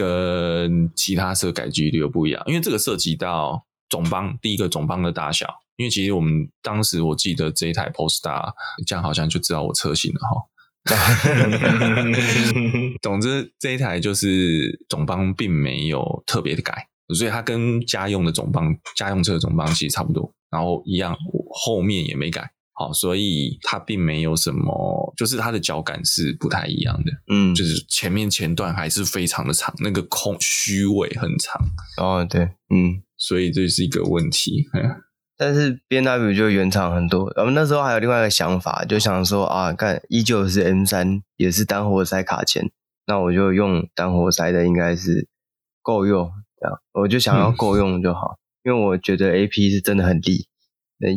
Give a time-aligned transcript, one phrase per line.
[0.00, 5.46] 跟其他车改机率又不一样，因为这个涉及到总帮第一个总帮的大小。
[5.76, 8.52] 因为其实我们当时我记得这一台 Polestar
[8.86, 10.46] 这样好像就知道我车型了哈。
[13.02, 21.16] 总之这一台就是总帮并没有特别的改，所以它跟家用的总帮、家用车的总帮其实差不多，然后一样
[21.50, 22.50] 后面也没改。
[22.72, 27.12] 好，所以它并没有什么，就是它的脚感是不太一样的。
[27.30, 31.60] 嗯，就是前面前段还是非常的长，那个空虚位很长。
[31.98, 34.66] 哦，对，嗯，所以这是一个问题。
[35.36, 37.32] 但是 BMW 就原厂很多。
[37.36, 42.70] 我们那时候还有另外一个想法，就想说啊，看依旧是 M 三也是单活塞卡钳，
[43.06, 45.28] 那我就用单活塞的，应该是
[45.82, 46.30] 够用。
[46.60, 50.46] 这样，我就想要够用就好，嗯、因为我觉得 AP 是真的很利。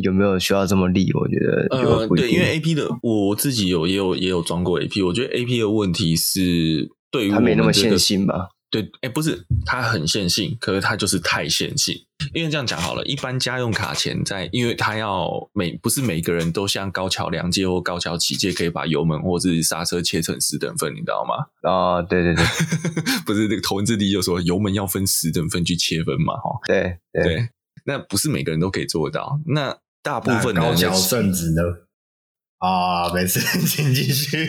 [0.02, 1.12] 有没有需要这么利？
[1.12, 8.48] 我觉得呃，对，因为 A P 的我自己有也有也有装过 A P，我觉得 A P 的问题是对于它没那么线性吧？
[8.70, 11.94] 对，哎、欸，不是，它很线性，可是它就是太线性。
[12.32, 21.70] 因为这样讲好了，一般家用卡钳在，因为它要每不是每个人都像高桥良介或高桥启介可以把油门或是刹车切成十等份，你知道吗？
[21.70, 22.44] 哦，对对对，
[23.24, 26.34] 不是这个头文字 D 就说油门要分十等份去切分嘛？
[26.34, 27.48] 哈，对对。
[27.84, 29.40] 对那不是每个人都可以做到。
[29.46, 31.62] 那大部分的人高桥圣子呢？
[32.58, 34.36] 啊，没事， 请继续。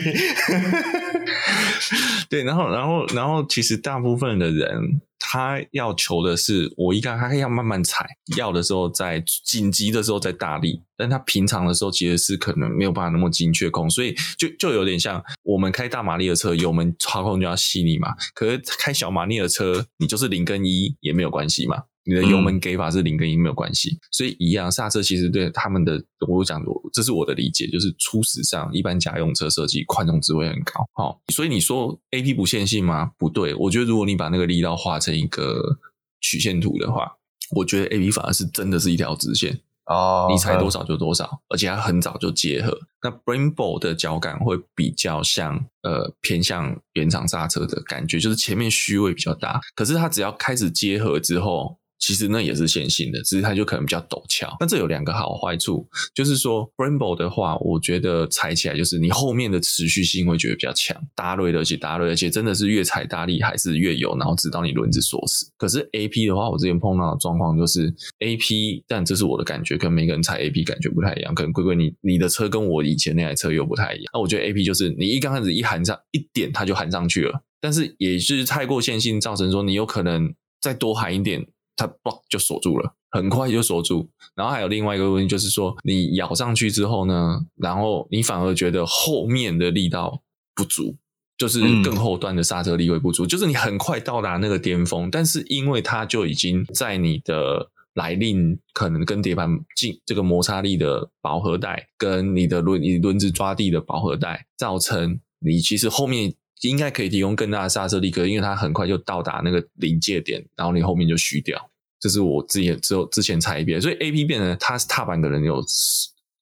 [2.30, 18.14] 对，然后，然后，然后，其实大部分的人，他要求的是，我一看他要慢慢踩，要的时候在紧急的时候再大力，但他平常的时候其实是可能没有办法那么精确控，所以就就有点像我们开大马力的车，油门操控就要细腻嘛。
[18.34, 21.82] 可是开小马力的车，你就是零跟一也没有关系嘛。
[22.08, 30.86] 你的油门给法是零跟一没有关系，嗯、所以一样刹车其实对他们的，我讲我，这是我的理解，就是初始上一般家用车设计宽容值会很高。
[30.92, 33.10] 好，所以你说 A P 不线性吗？
[33.18, 35.78] 不对，我觉得如果你把那个力道画成一个
[36.20, 37.16] 曲线图的话，
[37.56, 42.78] 我觉得 A P 反而是真的是一条直线哦，你踩多少就多少，嗯、而且它很早就结合。
[43.02, 51.78] 那 Brembo 的脚感会比较像呃偏向原厂刹车的感觉，就是前面虚位比较大，可是它只要开始结合之后。
[51.98, 54.54] 其实那也是线性的，只是它就可能比较陡峭。
[54.60, 65.50] 那这有两个好坏处，就是说 Brembo 的话，我觉得踩起来就是你后面的持续性会觉得比较强，大力而且大力，而且真的是越踩大力还是越有，然后直到你轮子锁死。
[65.56, 71.34] 可是 AP 的话，我之前碰到的状况就是 AP，但这是我的感觉，跟每个人踩 AP 感觉不太一样。
[71.34, 74.10] 可能龟龟你你的车跟我以前那台车又不太一样。
[74.12, 81.46] 那我觉得 AP 就是你一刚开始一含上一点，它就含上去了，但是也是太过线性，造成说你有可能再多含一点。
[81.76, 84.08] 它嘣就锁住了，很快就锁住。
[84.34, 90.22] 然后还有另外一个问题，就是说你咬上去之后呢，然后你反而觉得后面的力道
[90.54, 90.96] 不足，
[91.36, 93.26] 就是更后端的刹车力会不足。
[93.26, 106.34] 嗯、就是你很快到达那个巅峰，但是因为它就已经在你的来令可能跟碟盘进这个摩擦力的饱和带，跟你的轮你轮子抓地的饱和带，造成你其实后面。
[106.62, 111.70] 应该可以提供更大的刹车力，可是因为它很快就到达那个临界点，然后你后面就虚掉。
[111.98, 115.62] 这是我自己只有之前踩一遍，所以 A P 变成它是踏板可能有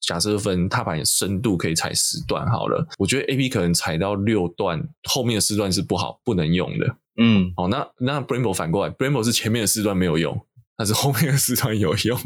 [0.00, 6.96] 假设分踏板深度可以踩十段好了，我觉得 A P 可能踩到六段，后面的四段是不好不能用的。
[7.16, 10.44] 嗯，好，那那 Brembo 反过来，Brembo 是前面的四段没有用，
[10.76, 12.20] 但是后面的四段有用。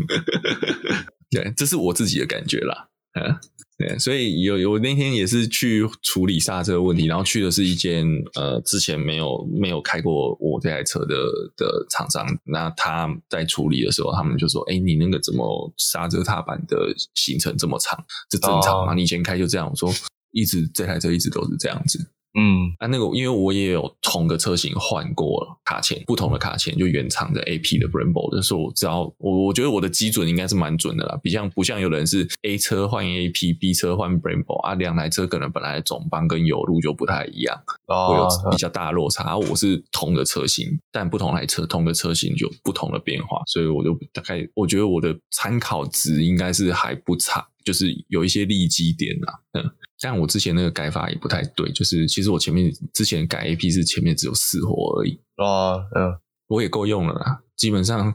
[1.30, 2.88] 对，这是我自己的感觉啦。
[3.14, 3.36] 嗯。
[3.78, 8.04] 对，所以有有那天也是去处理刹车问题，然后去的是一间
[8.34, 11.14] 呃之前没有没有开过我这台车的
[11.56, 17.96] 的厂商，那他在处理的时候，他们就说：“哎，你那个怎么刹车踏板的行程这么长？
[18.28, 18.92] 这正常吗？
[18.92, 19.88] 哦、你以前开就这样？”我说
[20.34, 39.36] ：“一直这台车一直都是这样子。”嗯，啊，那个，因为我也有同个车型换过卡钳，不同的卡钳就原厂的 AP 的 Brembo 的，所以我知道，我我觉得我的基准应该是蛮准的啦，比像不像有人是 A 车换 AP，B 车换 Brembo 啊，两台车可能本来总帮跟油路就不太一样，会有比较大的落差。
[39.36, 49.70] 我是同个车型，但不同台车同个车型就不同的变化，所以我就大概我觉得我的参考值应该是还不差，就是有一些利基点啊，嗯。
[49.98, 56.16] 像我之前那个改法也不太对，就是其实我前面之前改 AP 是前面只有四活而已哦，嗯，
[56.46, 57.40] 我也够用了啦。
[57.56, 58.14] 基本上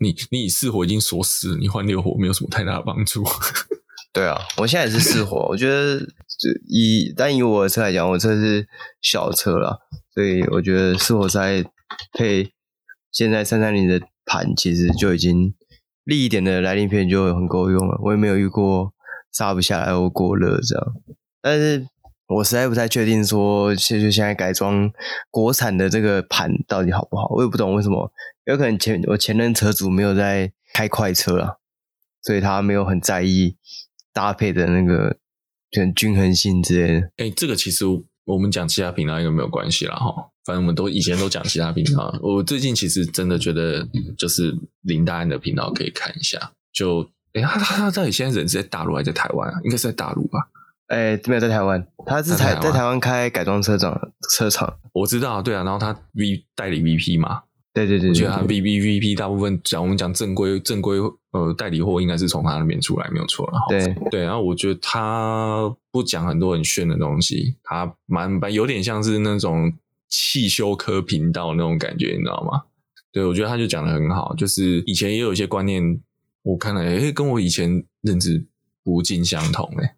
[0.00, 3.24] 你你以四活已经锁死了，你换六活没有什么太大的帮助。
[4.12, 6.06] 对啊，我现在也是四活，我觉得
[6.68, 8.68] 以但以我的车来讲，我车是
[9.00, 9.78] 小车啦，
[10.14, 11.64] 所以我觉得四活塞
[12.12, 12.52] 配
[13.10, 15.54] 现在三三零的盘，其实就已经
[16.04, 17.98] 利一点的来临片就很够用了。
[18.02, 18.92] 我也没有遇过。
[19.36, 20.94] 刹不下来或过热这样，
[21.42, 21.86] 但是
[22.28, 24.90] 我实在不太确定说，就就现在改装
[25.30, 28.10] 国产的这个盘到底好不好，我也不懂为什么，
[28.46, 31.56] 有可能前我前任车主没有在开快车啊，
[32.22, 33.56] 所以他没有很在意
[34.14, 35.18] 搭配的那个
[35.78, 37.10] 很均衡性之类的。
[37.18, 37.84] 哎，这个其实
[38.24, 42.18] 我们讲其他频道应该没有关系啦哈，反正我们都以前都讲其他频道。
[42.22, 43.86] 我最近其实真的觉得，
[44.16, 46.52] 就是林大安的频道可以看一下。
[46.72, 49.60] 就哎，他他他到底现在人是在大陆还是在台湾啊？
[49.62, 50.48] 应该是在大陆吧。
[50.88, 54.00] 哎，没有在台湾，他是台在台湾开改装车厂
[54.30, 57.42] 车厂，我知道，对啊，然后他 V 代理 VP 嘛，
[57.74, 60.98] 对对对，我觉得他 V V V P 大部分讲我们讲正规正规
[61.32, 69.72] 呃代理货应该是从他那边出来，没有错了，对对，然后我觉得他不讲很多很炫的东西，他蛮蛮有点像是那种
[70.08, 72.62] 汽修科频道那种感觉，你知道吗？
[73.12, 75.82] 对，我觉得他就讲的很好，就是以前也有一些观念，
[76.46, 78.46] 我看了，哎，跟我以前认知
[78.84, 79.96] 不尽相同，哎。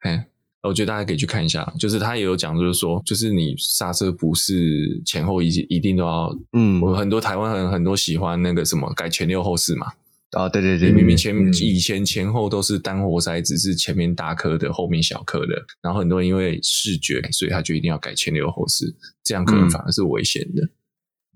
[0.00, 0.28] 哎，
[0.62, 9.86] 我觉得大家可以去看一下，就是他也有讲，就是说，就是你刹车不是前后一一定都要，嗯，我很多台湾人很多喜欢那个什么改前六后四嘛，
[10.32, 18.94] 啊，对对对，明明前、嗯、以前前后都是单活塞，只是前面大颗的，后面小颗的，然后很多人因为视觉，所以他就一定要改前六后四，
[19.24, 20.70] 这样可能反而是危险的，嗯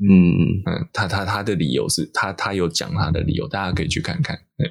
[0.09, 4.71] 嗯嗯，他他他的理由是他他有讲他的理由，大家可以去看看，对，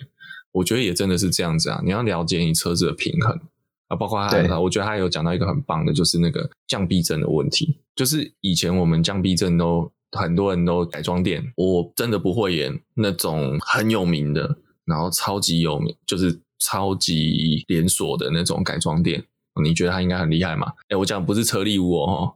[0.51, 3.39] 我觉得也真的是这样子啊，你要了解你车子的平衡。
[3.87, 7.77] 啊，包括他，我觉得他有讲到一个很棒的，就是那个降避震的问题。
[7.93, 19.21] 就是以前我们降避震都很多人都改装店，我真的不会演那种很有名的，然后超级有名，就是超级连锁的那种改装店。
[19.61, 20.71] 你觉得他应该很厉害吗？
[20.87, 22.33] 哎，我讲的不是车力屋哦，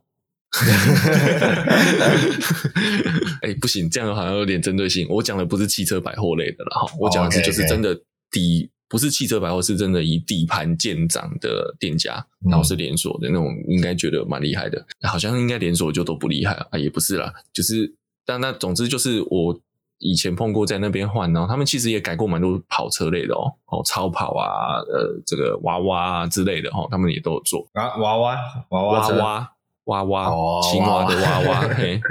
[3.42, 5.06] 哎，不行，这样好像有点针对性。
[5.10, 8.00] 我讲的不是汽车百货类的了哈，我讲的是就是真的
[8.31, 8.69] 底。
[8.88, 14.86] 不是汽车百货，是真的以底盘见长的店家，然后是连锁的那种，应该觉得蛮厉害的。
[15.02, 17.96] 好像应该连锁就都不厉害啊，也不是啦，就是
[18.28, 19.60] 但那总之就是我
[19.98, 28.38] 以前碰过在那边换，然后他们其实也改过蛮多跑车类的哦，哦超跑啊，呃这个娃娃啊之类的哈，他们也都有做啊娃娃
[28.69, 29.51] 娃娃娃娃
[29.86, 30.32] 娃娃
[30.72, 32.02] 青蛙的娃娃嘿。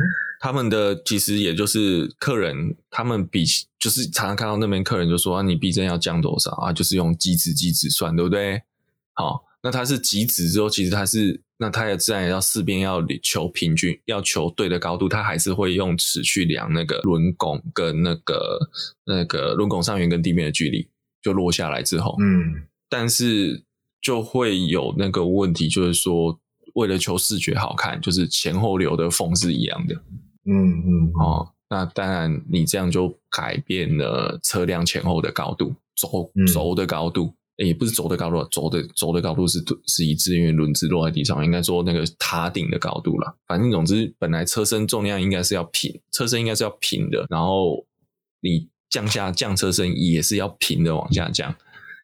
[0.40, 3.46] 他们的其实也就是客人，他们比
[3.78, 6.70] 就是常常看到那边客人就说啊，你避震要降多少啊？
[6.70, 8.60] 就是用极值极值算，对不对？
[9.14, 18.58] 好，那它是极值之后，其实它是那它也自然也要四边要求平均，要求对的高度，它还是会用尺去量那个轮拱跟那个
[19.06, 20.86] 那个轮拱上缘跟地面的距离，
[21.22, 23.64] 就落下来之后，嗯，但是
[24.02, 26.38] 就会有那个问题，就是说
[26.74, 29.94] 为了求视觉好看，就是前后流的缝是一样的。
[30.46, 43.34] 嗯嗯哦，那当然，你这样就改变了车辆前后的高度，轴轴的高度，也不是轴的高度，轴的轴的高度是是一致，因为轮子落在地上，应该说那个塔顶的高度了。
[43.46, 47.86] 反正总之，本来车身重量应该是要平，车身应该是要平的，然后
[48.40, 51.54] 你降下降车身也是要平的往下降。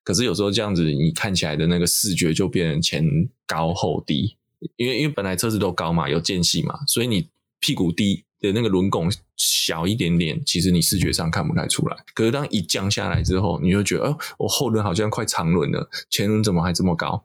[0.02, 3.05] 可是有时候这样子，你看起来的那个视觉就变成前
[3.46, 4.34] 高后低，
[4.76, 7.28] 因为因为本来车子都高嘛，有间隙嘛，所以你
[7.60, 8.24] 屁股低。
[8.42, 11.96] 的那个轮拱小一点点，其实你视觉上看不太出来。
[12.14, 17.22] 可是当一降下来之后，你就觉得，哦，我后轮好像快长轮了，前轮怎么还这么高？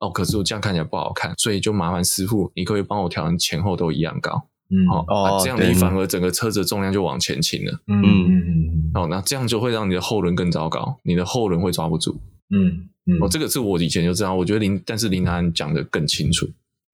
[0.00, 4.46] 哦，可是我这样看起来不好看，所以就麻烦师傅，你可以帮我调成前后都一样高。
[4.68, 7.80] 嗯，哦，哦这样你反而整个车子重量就往前倾了。
[7.86, 8.90] 嗯嗯嗯。
[8.92, 12.20] 哦，那这样就会让你的后轮更糟糕，你的后轮会抓不住。
[12.50, 13.16] 嗯嗯。
[13.22, 16.46] 哦，这个是我以前就知道，我觉得林，但是林南讲的更清楚。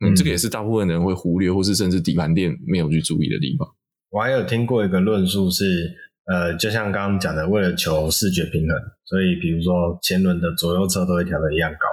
[0.04, 3.68] 嗯，这个也是大部分人会忽略，或是甚至底盘店没有去注意的地方。
[4.10, 5.90] 我还有听过一个论述是，
[6.26, 11.86] 呃，就像刚刚讲的，为了求视觉平衡，所以比如说前轮的左右侧都会调的一样高，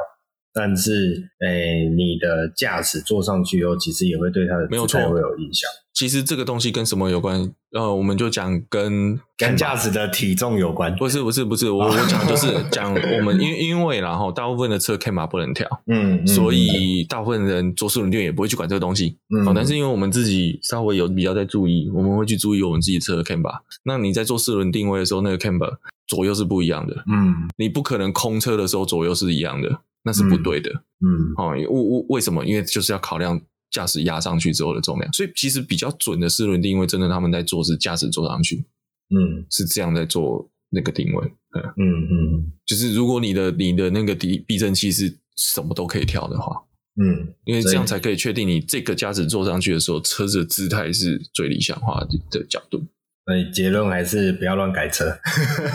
[0.53, 5.70] 但是，诶、欸，你的驾驶坐上去以后，其实也会对它的没有错会有影响。
[5.93, 7.53] 其实这个东西跟什么有关？
[7.74, 10.95] 呃，我们就讲跟跟驾驶的体重有关。
[10.95, 19.17] 不是不是不是，我 我讲就是讲我们因因为然后大部分的车 K 码不能调，嗯，所以大部分人做四轮店也不会去管这个东西。
[19.29, 23.51] 嗯，但是因为我们自己稍微有比较在注意，我们会去注意我们自己车的 K 码。
[23.83, 25.67] 那你在做四轮定位的时候，那个 K 码
[26.07, 27.03] 左右是不一样的。
[27.12, 30.71] 嗯，你不可能空车的时候左右是一样的，那是不对的。
[31.05, 32.45] 嗯，哦，为为为什么？
[32.45, 33.41] 因为就是要考量。
[33.72, 38.66] 驾驶压上去之后的重量，所以其实比较准的四轮定位，真的他们在做是驾驶坐上去，
[39.10, 41.63] 嗯，是这样在做那个定位，嗯。
[41.78, 46.62] 嗯嗯，就是如果你的你的那个避避震器是什么都可以调的话，
[47.01, 52.86] 嗯，因为这样才可以确定你这个驾驶坐上去的时候，车子的姿态是最理想化的角度。
[53.25, 55.18] 所以结论还是不要乱改车。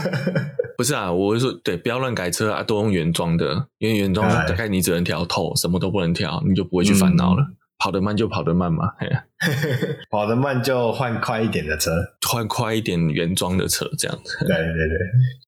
[0.76, 7.43] 不是啊，我是说，对，不要乱改车啊，都用原装的，因为原装大概你只能调透，什么都不能调，你就不会去烦恼了。
[7.43, 9.09] 嗯跑得慢就跑得慢嘛，嘿
[10.11, 11.90] 跑得慢就换快一点的车，
[12.26, 14.38] 换快一点原装的车，这样子。
[14.40, 14.99] 对对对，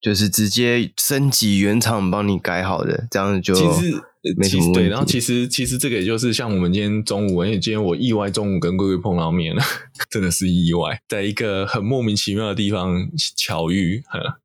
[0.02, 4.02] 就是直接升级原厂帮你改好的，这样子就其实
[4.37, 4.73] 没。
[4.75, 9.62] 对，然后其实其实这个也就是像我们今天中午，因为今天我意外中午跟龟龟碰到面了，
[10.11, 12.94] 真的是意外，在一个很莫名其妙的地方
[13.38, 14.02] 巧遇。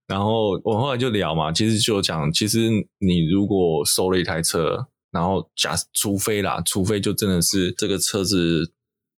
[0.07, 4.87] 然后我后来就聊嘛，其实就讲，其实你如果收了一台车。
[5.13, 8.73] 然后假除非啦，除非就真的是这个车子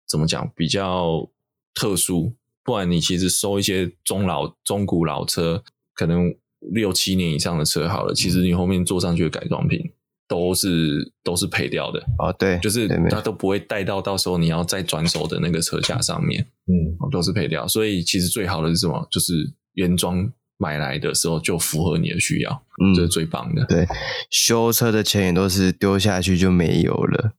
[0.07, 1.27] 怎么讲比较
[1.73, 9.79] 特殊，不然你其实收一些中老中古老车，可能六七年以上的车好了，其实你后面做上去的改装品
[10.27, 17.67] 都是都是赔掉的啊，对，就是它都不会带到到时候你要再转手的那个车架上面，嗯，都是赔掉。
[17.67, 19.07] 所以其实最好的是什么？
[19.09, 20.31] 就是原装。
[20.57, 23.65] 买来的时候就符合你的需要，嗯，这是最棒的。
[23.65, 23.85] 对，
[24.29, 27.33] 修车的钱也都是丢下去就没有了。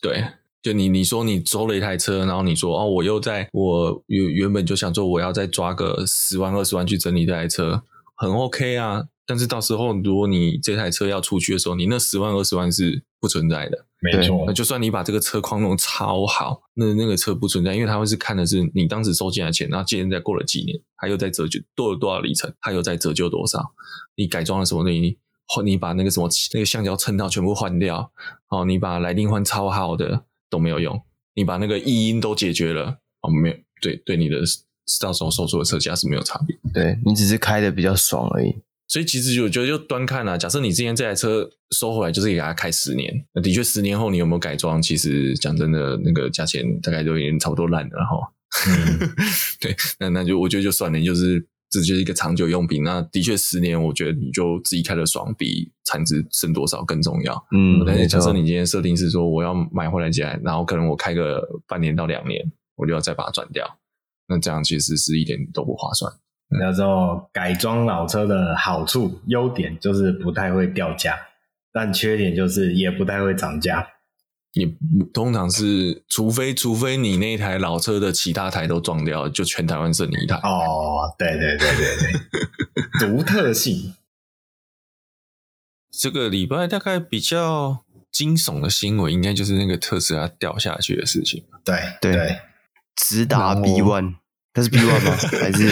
[0.00, 0.24] 对，
[0.62, 7.82] 就你你说你租了一台车，然后你说哦，我又在我原原本就想说我要再抓个十万二十万去整理这台车，
[8.16, 9.04] 很 OK 啊。
[9.26, 13.86] 但是到时候如果你这台车要出去的时候，你那十万二十万是不存在的。
[14.00, 23.72] 没错，那就算你把这个车况弄超好，那那个车不存在，因为他会是看的是你当时收进来钱，然后现在过了几年，他又在折旧多了多少里程，他又在折旧多少，
[24.14, 25.18] 你改装了什么东西，
[25.64, 28.12] 你把那个什么那个橡胶衬套全部换掉，
[28.50, 31.02] 哦，你把来钉换超好的都没有用，
[31.34, 34.36] 你把那个异音都解决了，哦，没有，对对，你的
[35.00, 38.54] 到时候收出的车价是没有差别，对你只是开的比较爽而已。
[38.88, 44.80] 所以其实我觉得就端看啊，假设你今天这台车收回来就是给它开十年，那的确十年后你有没有改装？
[44.80, 48.32] 其实讲真的，那个价钱大概都已经差不多烂了哈。
[48.66, 48.98] 嗯、
[49.60, 52.82] 对，那那就我觉得就算了，就是这就是一个长久用品。
[52.82, 57.34] 那的确十年，我觉得你就自己开的爽，比产值剩多少更重要。
[57.54, 62.42] 嗯，但是假设你今天设定是说我要买回来起来，然后可能我开个半年到两年，
[62.74, 63.78] 我就要再把它转掉，
[64.28, 66.10] 那这样其实是一点都不划算。
[66.50, 71.18] 那时候改装老车的好处、优点就是不太会掉价，
[71.72, 73.86] 但缺点就是也不太会涨价。
[74.52, 74.66] 也
[75.12, 80.36] 通常是，除非除非你那台老车的其他台都撞掉，就全台湾剩你一台。
[80.36, 83.94] 哦，对对对对对，独特性。
[85.92, 91.44] 这个礼拜大概比较惊悚的新闻，应该就是那个特斯拉掉下去的事情。
[91.62, 92.40] 对对，
[92.96, 94.14] 直达 B one。
[94.58, 95.16] 那是 B one 吗？
[95.40, 95.68] 还是？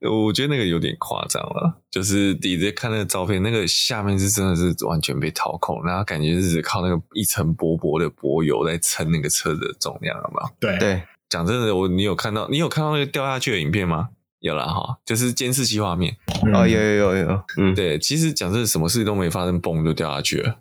[0.08, 1.82] 我觉得那个有点夸张了。
[1.90, 10.50] 就是你在看那个照片，那个下面是真的是完全被掏空，然后感觉是靠那个一层薄薄的薄油在撑那个车的重量，好不好？
[10.58, 11.02] 对对。
[11.28, 14.08] 讲真的，我你有看到你有看到那个掉下去的影片吗？
[14.40, 16.16] 有了哈，就是监视器画面。
[16.44, 17.42] 嗯、哦，有有有有。
[17.58, 17.98] 嗯，对。
[17.98, 20.56] 其实讲真的，什么事都没发生，嘣就掉下去了。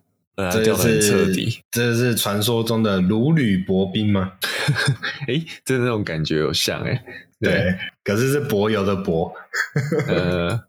[0.51, 4.33] 这就是彻底，这是传说中的如履薄冰吗？
[5.27, 7.01] 诶，这那种感觉有像诶
[7.39, 9.33] 对，对，可是是薄油的柏。
[10.07, 10.59] 呃，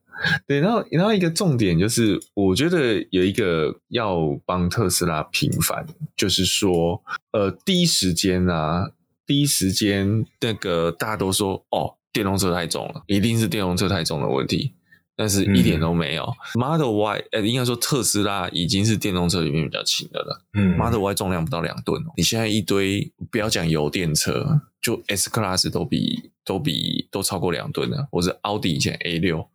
[0.46, 5.84] 对，然后然后一个重点就是，我觉得有一个要帮特斯拉平反，
[6.16, 8.90] 就是说，呃，第一时间啊，
[9.26, 14.74] 第一时间那个大家都说，哦，电动车太重了，一定是电动车太重的问题。
[15.16, 16.24] 但是一点都没有。
[16.24, 20.42] 嗯、Model Y，呃，应该说特斯拉已经是电动车里面比较轻的了。
[20.52, 22.02] 嗯，Model Y 重量不到两吨。
[22.16, 28.06] 你现在一堆，不要讲油电车，就 S Class 都比都比都超过两吨了。
[28.12, 29.48] 或者奥迪以前 A 六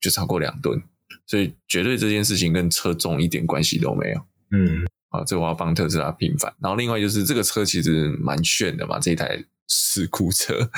[0.00, 0.80] 就超过两吨，
[1.26, 4.20] 所以绝对这件事情跟车重一点关系都没有。
[4.52, 6.54] 嗯，啊，这我要帮特斯拉平反。
[6.60, 9.44] 然后另外就是这个车其实蛮炫的嘛，这一台。
[9.72, 10.68] 事故车，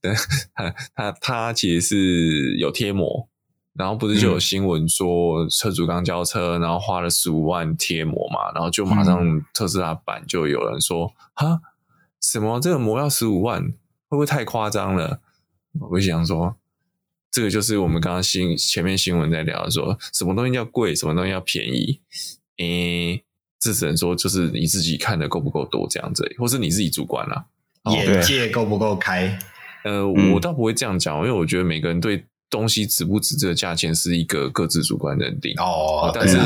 [0.00, 0.14] 对，
[0.54, 3.28] 他他他其实是有贴膜，
[3.72, 11.60] 然后不是就有新闻说车主刚交车，然后花了十五万贴膜嘛，然后就马上特斯拉版就有人说，哈，
[12.22, 15.20] 什么这个膜要十五万，会不会太夸张了？
[15.90, 16.54] 我想说，
[17.32, 22.00] 这个就是我们刚刚新前面新闻在聊说，什么东西叫贵，什么东西要便宜，
[22.58, 23.24] 诶，
[23.58, 27.46] 这只能说就是你自己看的够不够多这样子，或是你自己主观啦。
[27.92, 29.38] 眼界够不够开？
[29.84, 35.52] 呃，我倒不会这样讲，因为我觉得每个人对东西值不值这个价钱是一个各自主观认定。
[35.58, 36.38] 哦，但是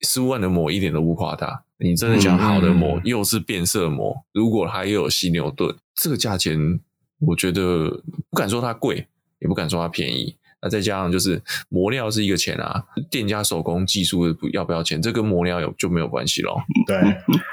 [0.00, 1.62] 十五万的膜一点都不夸大。
[1.80, 6.80] 你真的讲好的膜，又是变色膜，如果它又有犀牛盾，这个价钱，
[7.20, 9.06] 我觉得不敢说它贵，
[9.38, 10.34] 也不敢说它便宜。
[10.60, 15.00] 那再加上就是磨料是一个钱啊，店家手工技术要不要钱？
[15.00, 16.60] 这跟磨料有就没有关系咯。
[16.86, 16.96] 对，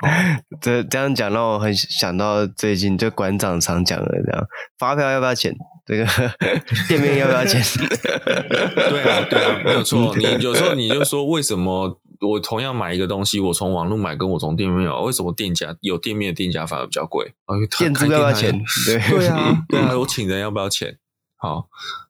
[0.61, 4.47] 这这样讲让我很想到最近就馆长常讲的这样，
[4.79, 5.55] 发票要不要钱？
[5.85, 6.05] 这个
[6.87, 7.61] 店面要不要钱？
[7.93, 10.15] 对啊，对啊，没有错。
[10.15, 11.99] 你有时候你就说为什么？
[12.21, 17.33] 我同样买一个东西，我从网络买跟我从店面买，为什么店家有店面的店家反而比较贵？
[17.77, 18.51] 店租要不要钱？
[18.85, 20.97] 对对啊，对啊，我请人要不要钱？
[21.37, 21.67] 好，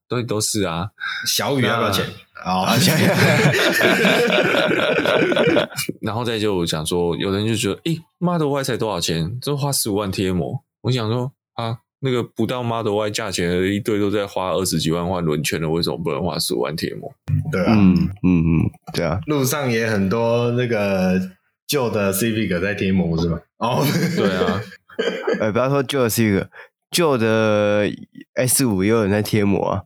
[0.08, 0.90] 都都是啊。
[1.28, 2.04] 小雨要不要钱？
[2.44, 2.76] 啊，
[6.02, 9.38] 然后再就讲说，有人就觉得，诶，Model Y 才多少钱？
[9.42, 10.64] 这花十五万贴膜。
[10.82, 11.80] 我想说啊。
[12.00, 17.12] 那个不到 Model Y 价钱的一堆都在花二十几万换轮圈的，为什么不能花十五万贴膜？
[17.52, 21.20] 对啊，嗯嗯嗯，对啊，路上也很多那个
[21.66, 23.40] 旧的 Civic 在贴膜是吗？
[23.58, 23.84] 哦，
[24.16, 24.62] 对啊，
[25.40, 26.46] 呃， 不要说旧的 Civic，
[26.92, 27.90] 旧的
[28.36, 29.82] S 五也有人在贴膜啊。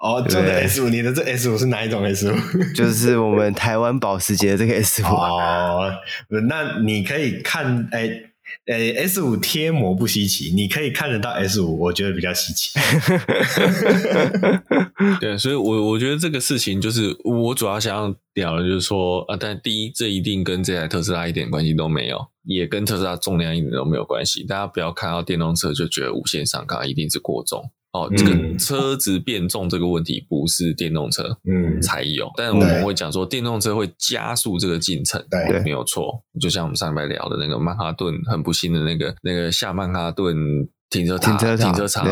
[0.00, 2.34] 哦，旧的 S 五，你的这 S 五是哪一种 S 五？
[2.74, 5.06] 就是我们台湾保时捷的这个 S 五。
[5.06, 5.92] 哦，
[6.48, 8.24] 那你可以看，哎。
[8.66, 12.70] 诶，S 五贴膜不稀奇，你可以看得到 S 五，我觉得比较稀奇。
[15.20, 24.42] 对，所以我，我我觉得这个事情就是我主要想要聊的，就是说啊，但第一，这一定跟这台特斯拉一点关系都没有，也跟特斯拉重量一点都没有关系。
[24.42, 27.70] 大家不要看到电动车就觉得无限上纲一定是过重。
[27.92, 36.22] 哦，这个车子变重这个问题不是电动车嗯才有，嗯、但是我们会讲说电动车会加速这个进程，对，没有错。
[36.40, 40.36] 就像我们上礼拜聊的那个曼哈顿，很不幸的那个那个下曼哈顿
[40.88, 42.06] 停车场停车停车场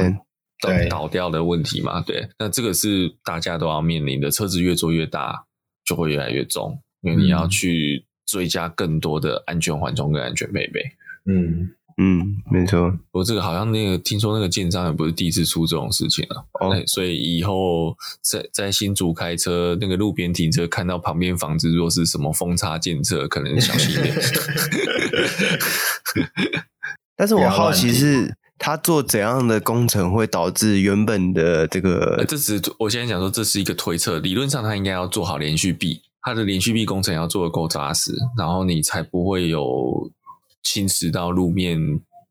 [0.61, 2.29] 倒倒掉的问题嘛，对。
[2.41, 5.45] 那这个是大家都要面临的，车子越做越大，
[5.85, 10.83] 就会越来越重，因为你要去追加更多的安全缓冲跟安全配备，
[11.31, 11.71] 嗯。
[12.01, 12.97] 嗯，没错。
[13.11, 16.47] 我这个好像那个听说那个建商也不是第一次出这种事情了。
[16.61, 24.15] 哦，所以以后在在新竹开车，那个路边停车看到旁边房子若是什么风差检测，可能小心一点。
[27.19, 32.25] 但是我好奇是他做怎样的工程会导致原本的这个？
[32.29, 40.13] 这是我现在讲说这是一个推测，理论上他应该要做好连续壁，他的连续壁工程要做的够扎实，然后你才不会有。
[40.69, 41.79] 侵蚀到路面、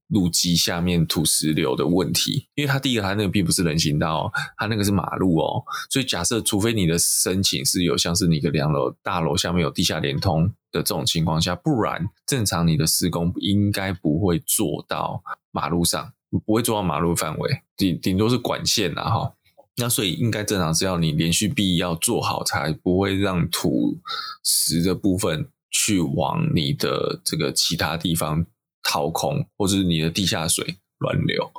[0.09, 16.13] 路基下面土石流的问题，因为它第一个，它那个并不是人行道，它那个是马路哦，所以假设除非你的申请是有像是你的两楼大楼下面有地下连通的这种情况下，不然正常你的施工应该不会做到马路上，
[16.45, 19.33] 不会做到马路范围，顶顶多是管线啦哈。
[19.79, 23.97] 那所以应该正常是要你连续壁要做好，才不会让土
[24.43, 25.49] 石的部分。
[25.77, 28.43] 去往你的这个其他地方
[28.81, 31.51] 掏空，或者是你的地下水乱流，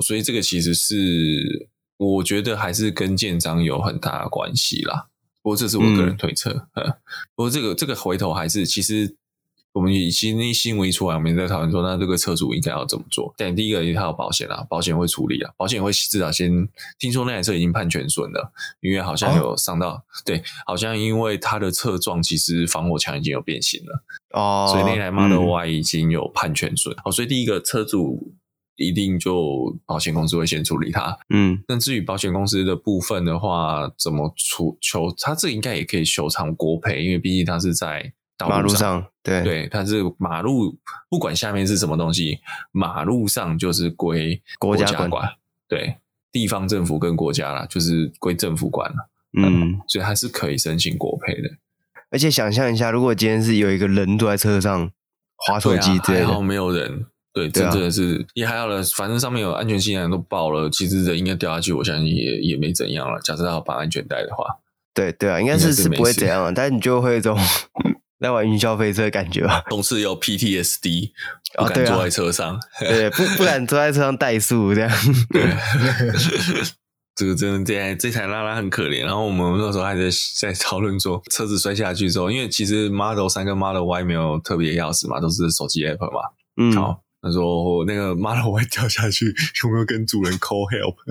[0.00, 5.08] 所以这个其实是我觉得还是跟建章有很大的关系啦。
[5.42, 6.84] 不过这是我个人推测，嗯，
[7.34, 9.16] 不过这个这个回头还是其实。
[9.76, 13.34] 我们以其实那新闻一出来，我们在讨论说，那这个车主应该要怎么做？
[13.36, 16.66] 但第一个，他有保险啊，保险会处理啊，保险会至少先
[16.98, 26.94] 听说那台车已经判全损了，因为好像有伤到，哦、对，好像因为它的侧撞其实防火墙已经有变形了哦，所以那台 Model Y 已经有判全损。
[26.94, 28.32] 哦、嗯，所以第一个车主
[28.76, 31.18] 一定就保险公司会先处理它。
[31.28, 38.14] 嗯，那至于保险公司的部分的话，怎么处求他这应该也可以求偿国赔，因为毕竟他是在。
[38.40, 39.42] 马路上，对。
[39.42, 40.76] 对，它是马路，
[41.08, 42.40] 不管下面是什么东西，
[42.72, 45.36] 马路上就是归国家管，家
[45.68, 45.96] 对，
[46.30, 51.48] 地方政府跟国家啦，就是归政府管了，嗯，嗯，所以它是可以申请国赔的。
[52.10, 54.90] 而且想象一下，如果今天是有一个人坐在车上
[55.36, 63.18] 滑手机，对、啊，还好没有人，对，真的是也还好了，反正上面有安全气囊都爆了，其实人应该掉下去，我相信也也没怎样了。
[63.20, 64.44] 假设他要绑安全带的话，
[64.94, 67.36] 对对啊，应该是是不会怎样，但是你就会有一种。
[68.20, 71.10] 在玩云霄飞车的感觉吧， 总是有 PTSD，
[71.56, 74.90] 不敢坐在车上，哦对，啊、对，不不敢坐在车上怠速这样。
[75.30, 75.42] 对，
[77.14, 79.04] 这个真的这台这台拉拉很可怜。
[79.04, 80.02] 然后我们那时候还在
[80.38, 86.30] 在讨论说，车子摔下去之后，因为其实 Model 三跟 Model Y 没有特别钥匙嘛，都是手机 App 嘛。
[86.56, 87.02] 嗯，好。
[87.22, 90.94] 他说：“那个 Model Y 掉下去，有没有跟主人 call help？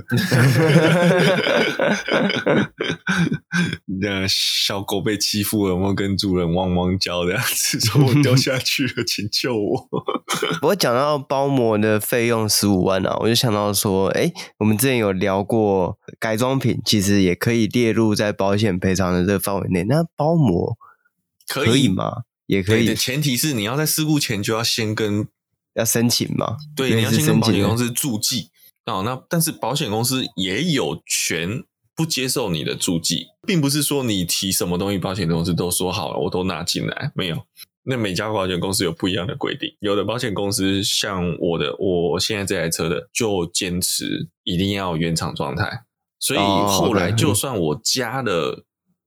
[4.02, 7.78] 那小狗被欺负了，有没有跟主人汪汪叫的样子？
[7.82, 9.89] 说我掉下去了，请救我！”
[10.62, 19.84] 不过讲到包膜的费用十五万啊，我就想到说，哎，我们之前有聊过改装品，其实也可以列入在保险赔偿的这个范围内。
[19.84, 20.78] 那包膜
[21.48, 22.24] 可以，可以吗？
[22.46, 25.28] 也可以，前提是你要在事故前就要先跟。
[25.76, 26.58] 要申请吗？
[26.76, 28.50] 对，你要先跟保险公司注记。
[28.86, 31.64] 哦，那但是保险公司也有权
[31.96, 37.46] 不接受你的注记，并不是说你提什么东西，保险公司都说好了，我都拿进来，没有。
[37.88, 45.84] 那每家保险公司有不一样的规定，有的保险公司像我的，我现在这台车的，就坚持一定要原厂状态，
[46.20, 48.66] 所以后来就算我加了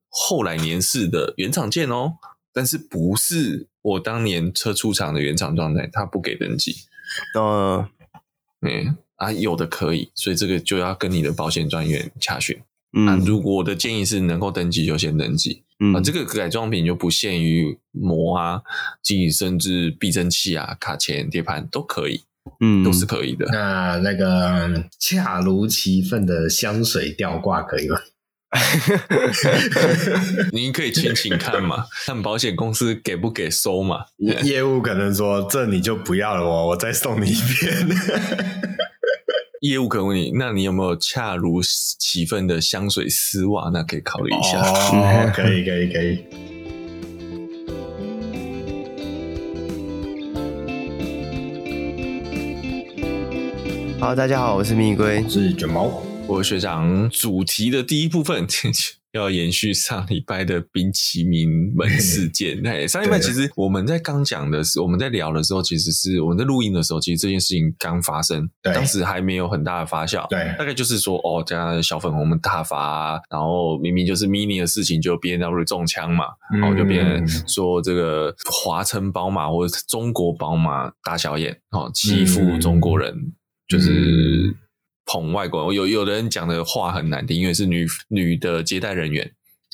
[0.08, 2.14] 后来年式的原厂件哦，
[2.52, 6.74] 但是不是我当年车出厂的原厂状态，他不给登记。
[7.34, 7.88] 哦，
[8.60, 12.60] 嗯啊，有的可以，所以这个就要跟你的保险专员查询。
[12.96, 15.62] 嗯，啊，如果我的建议是能够登记就先登记。
[15.80, 18.62] 嗯，啊，这个改装品就不限于膜啊，
[19.32, 22.22] 甚至避震器啊、卡钳、碟盘都可以，
[22.60, 23.46] 嗯，都是可以的。
[23.52, 28.00] 那那个恰如其分的香水吊挂可以吗？
[30.52, 34.06] 您可以请请看嘛， 看保险公司给不给收嘛。
[34.42, 37.88] 业务可能说，这你就不要了，我我再送你一遍。
[39.60, 41.60] 业务可能问你，那你有没有恰如
[41.98, 43.70] 其分的香水丝袜？
[43.72, 44.60] 那可以考虑一下。
[44.62, 46.24] 哦，可以，可以，可以。
[54.00, 57.08] 好，大家好，我是蜜龟，我是卷毛，我是学长。
[57.08, 58.46] 主题的第一部分。
[59.12, 62.60] 要延续上礼拜的冰淇淋门事件。
[62.62, 70.28] 那上礼拜其实我们在刚讲的是，我们在聊的时候，其实是我们在录音的时候，其实这件事情刚发生，对，当时还没有很大的发酵。
[70.28, 83.32] 对，大概就是说，哦，加小粉红们大发，然后明明就是 Mini 的事情，就 B N W 中枪嘛，然后就变成说这个华晨宝马或者中国宝马大小眼，哦，欺负中国人，嗯、
[83.66, 84.54] 就是。
[85.10, 89.24] 捧外国人，有有的人讲的话很难听，因为是女女的接待人员，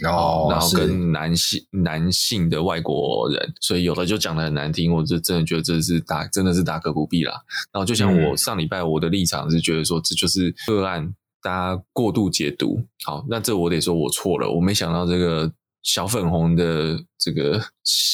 [0.07, 7.33] 哦，然后跟男性男性的外国人，所以有的就讲的很难听，我就真的觉得这是大真的是大可不必啦。
[7.73, 12.81] 然后就像我上礼拜我的立场是觉得说，这就是个案，大家过度解读。
[13.05, 15.51] 好，那这我得说我错了，我没想到这个
[15.85, 17.61] 小粉红的这个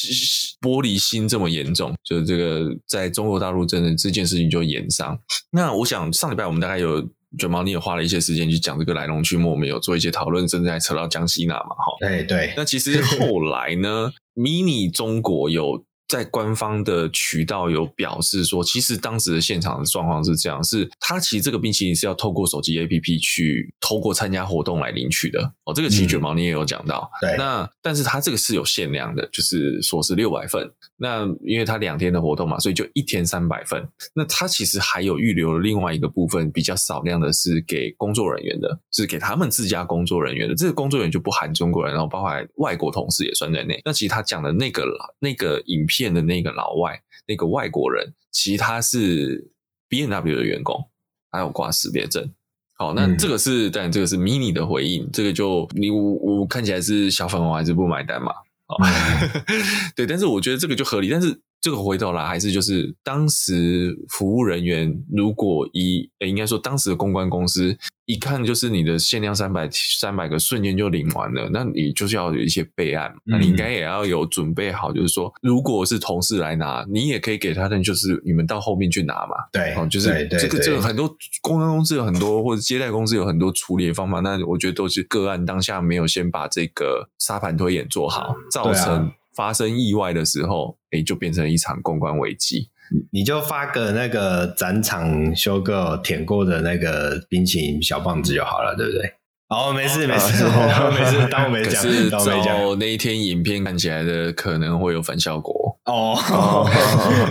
[0.60, 5.18] 玻璃心这么严重，就是这个在中国大陆真的这件事情就严上。
[5.50, 7.00] 那我想上礼拜我们大概有
[7.38, 11.96] 卷毛，你也花了一些时间去讲这个来龙去脉，我们有做一些讨论，甚至还扯到江西那嘛，哈。
[12.00, 12.52] 对，对。
[12.56, 15.82] 那其实后来呢，Mini 中国有。
[16.10, 25.72] 在官方的渠道有表示说，其实当时的现场的状况是这样：是他其实这个冰淇淋是要透过手机 APP 去透过参加活动来领取的哦。
[25.72, 27.36] 这个其实卷毛你也有讲到，对。
[27.36, 30.68] 那但是他这个是有限量的，就是说是六百份。
[30.96, 33.88] 那因为他两天的活动嘛，所以就一天三百份。
[34.12, 40.56] 那他其实还有预留了另外一个部分，比较少量的是给工作人员的，是给他们自家工作人员的。
[40.56, 43.80] 这个工作人员就不含中国人，然后包括外国同事也算在内。
[43.84, 44.84] 那其实他讲的那个
[45.20, 45.99] 那个影片。
[46.00, 49.52] 片的那个老外，那个外国人，其实他是
[49.86, 50.82] B N W 的员工，
[51.30, 52.32] 还有挂识别证。
[52.78, 58.32] 好，那这个是，嗯、但这个是 Mini 的回应，这个就你我我看起来是小粉红还是不买单嘛？
[58.64, 59.42] 好，嗯、
[59.94, 61.38] 对，但是我觉得这个就合理，但是。
[61.60, 79.36] 这个回头来还是就是当时服务人员，如果一应该说当时的公关公司一看就是你的限量三百三百个瞬间就领完了，那你就是要有一些备案，那你应该也要有准备好，就是说如果是同事来拿，你也可以给他的就是你们到后面去拿嘛。
[79.52, 89.12] 对，哦就是这个这个很多公关公司有很多或者接待公司有很多处理的方法，那我觉得都是个案当下没有先把这个沙盘推演做好，造成。
[89.40, 92.68] 发生意外的时候，诶，就变成一场公关危机。
[93.10, 99.14] 你就发个那个展场修个舔过的那个冰淇淋小棒子就好了，对不对？
[99.50, 101.82] 哦，没事没事，没事，当我没讲。
[101.82, 105.76] 是照那一天影片看起来的，可能会有反效果。
[105.86, 106.70] 哦哦，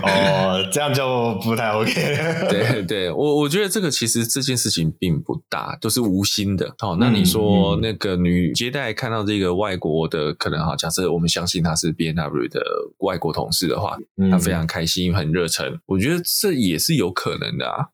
[0.03, 1.93] 哦，这样就不太 OK。
[2.49, 6.75] 对对，我我觉得这个其实这件事情并不大，都是无心的。
[6.79, 12.61] 好，那你说那个女接待看到这个外国的，可能哈，假设我们相信她是 B N W 的
[12.97, 13.95] 外国同事的话，
[14.29, 15.79] 她非常开心，很热忱。
[15.85, 17.85] 我觉得这也是有可能的啊。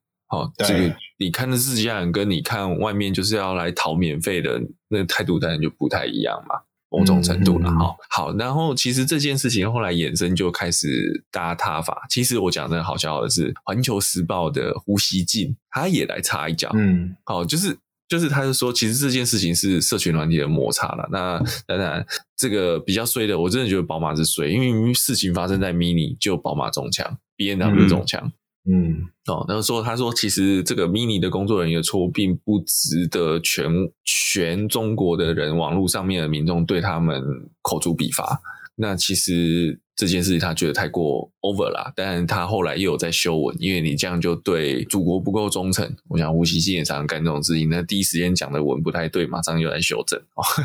[0.43, 0.95] 好，这个。
[1.17, 6.55] 你看的自家人跟你看外面就是要来讨免费的那个态度当然就不太一样嘛，
[6.89, 7.95] 某种程度了哈、嗯。
[8.09, 12.05] 好，然后其实这件事情后来衍生就开始大家挞伐。
[12.09, 16.69] 其实我讲的好笑的是，《环球时报》的胡锡进他也来插一脚。
[16.73, 17.77] 嗯，好，就是
[18.09, 21.07] 就是他就说，其实这件事情是社群软体的摩擦了。
[21.13, 28.21] 那当然，这个比较衰的，我真的觉得宝马是衰，因为事情发生在 Mini，就宝马中枪，B N W 中枪。
[28.25, 28.33] 嗯
[28.67, 33.71] 嗯，哦，然后说，他说，其实这个 Mini 的工作人员的错误，并不值得全
[34.03, 37.21] 全中国的人，网络上面的民众对他们
[37.61, 38.41] 口诛笔伐。
[38.77, 45.89] 那其实这件事情他觉得太过 over 啦，但他后来又有在修文，因为你这样就对祖国不够忠诚。
[46.09, 50.19] 我想吴锡进也常常干这种事情，那第一时间讲的文不太对，马上又来修正。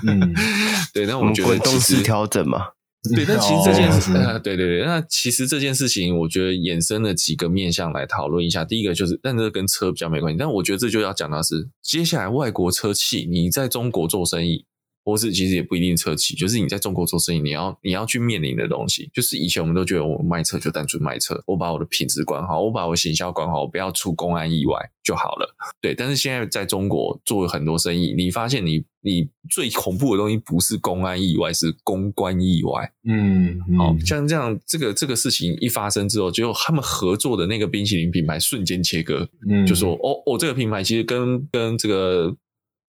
[0.07, 0.35] 嗯，
[0.93, 2.69] 对，那我们觉得都是调整嘛。
[3.17, 8.63] 对，但其实这件事，呃，对对对，那其实这件事情，我觉得衍生了几个面向来讨论一下。
[8.63, 14.67] 第一个就是，但这跟车比较没关系，但我觉得这就要讲到是，接下来外国车企你在中国做生意。
[15.11, 25.57] 或是其实也不一定车企，就是你在中国做生意，你要你要去面临的东西，就是以前我们都觉得我卖车就单纯卖车，我把我的品质管好，我把我行销管好，我不要出公安意外就好了。
[25.81, 32.93] 对，但是现在在中国做了很多生意，你发现你你最恐怖的东西不是公安意外，是公关意外。
[33.09, 42.37] 嗯，好、嗯、像这样这个这个事情一发生之后，就他们合作的那个冰淇淋品牌瞬间切割，嗯，就说哦哦，这个品牌其实跟跟这个。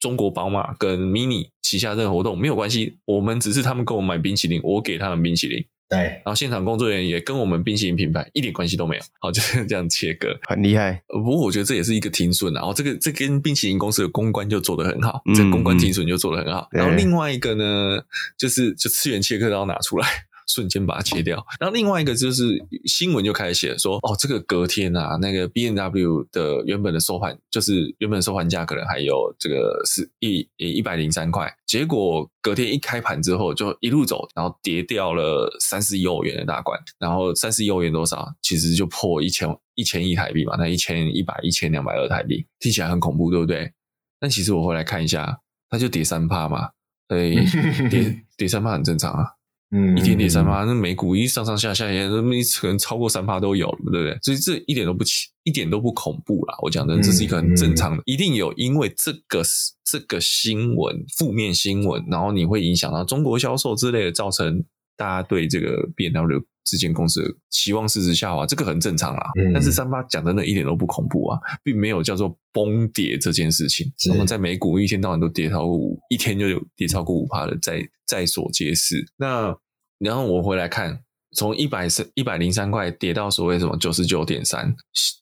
[0.01, 5.63] 中国宝马跟 Mini 旗下任何活动没有关系，我们只是他们跟我买冰淇淋，我给他们冰淇淋。
[5.87, 11.03] 对，然后现场工作人员也跟我们冰淇淋品牌一点关系都没有，好，就是这样切割，很厉害。
[11.07, 16.67] 不过我觉得这也是一个停损，然后这个这跟冰淇淋公司的公关就做得很好，嗯、这公关停损就做得很好。
[16.71, 18.01] 嗯、然后另外一个呢，
[18.37, 20.07] 就是就次元切割刀拿出来。
[20.47, 38.27] 瞬间把它切掉，然后另外一个就是新闻就开始写说，哦，这个隔天啊，那个 B N W 的原本的收盘就是原本的收盘价可能还有这个是一一百零三块，结果隔天一开盘之后就一路走，然后跌掉了三十亿欧元的大关，然后三十亿欧元多少？
[38.41, 43.71] 其实就破一千一千亿台币嘛，那一千一百一千两百二台币，听起来很恐怖，对不对？
[44.19, 46.69] 但其实我回来看一下，它就跌三趴嘛，
[47.07, 47.35] 所以
[47.89, 49.25] 跌 跌三趴很正常啊。
[49.73, 54.17] 嗯，一点点三趴，那美股一上上下下也，那么可能超过三趴都有了，对不对？
[54.21, 56.55] 所以这一点都不奇，一点都不恐怖啦。
[56.61, 59.41] 我讲的这是一个很正常的，一定有因为这个
[59.85, 64.63] 这个新闻负面新闻，然后你会影响到中国销售之类的，造成
[65.01, 69.31] 大家对这个 B N W 这间公司的期望市值下滑，这个很正常啦。
[69.51, 73.91] 但是三八讲真的一点都不恐怖啊，并没有叫做崩跌这件事情。
[74.11, 79.03] 我们在美股一天到晚都跌超过五，一天就有跌超过五趴的，在在所皆是。
[79.17, 79.57] 那
[79.97, 80.99] 然后我回来看，
[81.35, 84.75] 从一百三一百零三块跌到所谓什么九十九点三，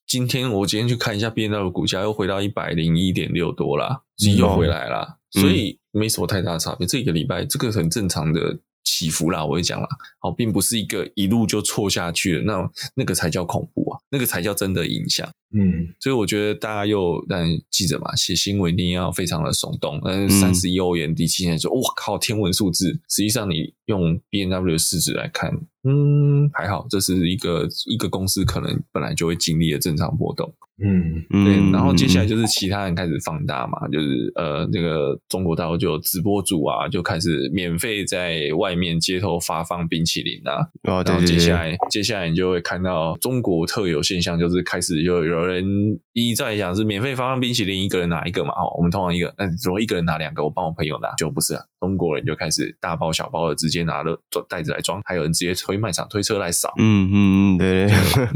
[0.06, 4.02] 今天我今天去看一下 B N W 的股价，又回到一百零一点六多啦，
[4.38, 6.86] 又回来啦，嗯、所以没什么太大的差别。
[6.86, 9.88] 嗯、这一个礼拜这个很正常的起伏啦，我会讲啦，
[10.20, 15.30] 好，并不是一个一路就错下去了，那那个才叫恐怖啊，那个才叫真的影响。
[15.52, 20.00] 嗯，所以我觉得大家又但记着嘛，写新闻一定要非常的耸动。
[20.04, 22.92] 但是三十一欧元第七天说哇靠，天文数字。
[23.10, 25.52] 实际上你用 B N W 的市值来看，
[25.84, 30.54] 嗯，还好，这是一个一个公司可能本来就会经历的正常波动。
[30.82, 31.56] 嗯，对。
[31.74, 40.68] 然后接下来就是其他人开始放大嘛，就是呃，那个中国大陆就有直播主啊，就开始免费在外面街头发放冰淇淋啊。
[40.84, 45.40] 然后接下来接下来你就会看到中国特有现象，就是开始就有。
[45.40, 45.66] 有人
[46.14, 48.52] 一再讲是免费发放冰淇淋，一个人拿一个嘛？
[48.52, 51.62] 哦，我们通常一个，那如果一个人拿两个，我帮我朋友拿，就不是了。
[51.80, 56.74] 中国人就开始大包小包的直接拿了袋子来装，还有人直接推卖场推车来扫。
[56.78, 57.86] 嗯嗯嗯，对，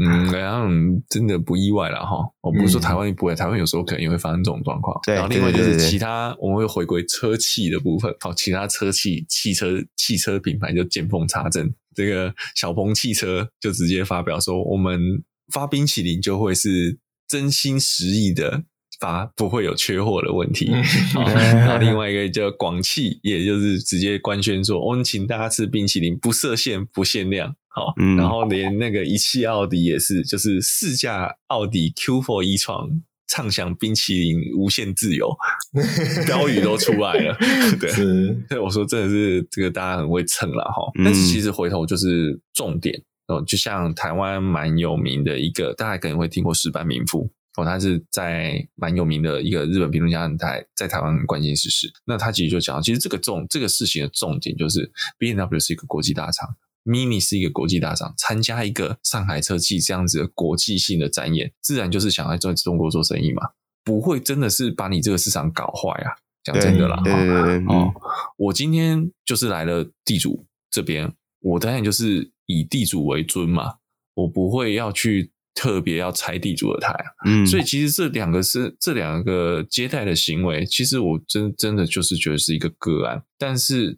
[0.00, 0.66] 嗯，然后
[1.08, 2.16] 真的不意外了哈。
[2.40, 4.98] 我不是说台湾不会，台湾有时候可能也会发生这种状况。
[5.06, 8.14] 然后另外就是其他，我们会回归车企的部分。
[8.20, 15.22] 好，其他车企汽车汽车品牌就见缝插针，这个小鹏汽车就直接发表说我们。
[15.52, 18.64] 发冰淇淋就会是真心实意的
[19.04, 20.72] 发，不会有缺货的问题。
[21.12, 27.54] 好，然后另外一个叫广汽，也就是直接官宣说，我们请大家吃冰淇淋，不设限，不限量。
[27.68, 35.30] 好，嗯、然后连那个一汽奥迪也是，就是试驾奥迪 Q4 e-tron，畅享冰淇淋无限自由，
[36.24, 37.36] 标语都出来了。
[37.78, 40.90] 对，所以我说真的是这个大家很会蹭了哈。
[41.04, 43.02] 但是其实回头就是重点。
[43.26, 51.92] 哦，就像台湾蛮有名的一个，大家可能会听过石斑民夫哦，他是在蛮有名的一个日本评论家，台在台湾关心时事。
[52.04, 63.42] 那他其实就讲，其实这个重这个事情的重点就是，BMW 是一个国际大厂，Mini 是一个国际大厂，参加一个上海车企这样子的国际性的展演，自然就是想来在中国做生意嘛，
[63.84, 66.12] 不会真的是把你这个市场搞坏啊。
[66.42, 67.92] 讲真的啦，对对对对对哦，
[68.36, 72.30] 我今天就是来了地主这边，我当然就是。
[72.46, 73.76] 以地主为尊嘛，
[74.12, 76.92] 我不会要去特别要拆地主的台，
[77.24, 83.96] 嗯，所以其实这两个是这两个接待的行为，其实我真真的就是觉得是一个个案，但是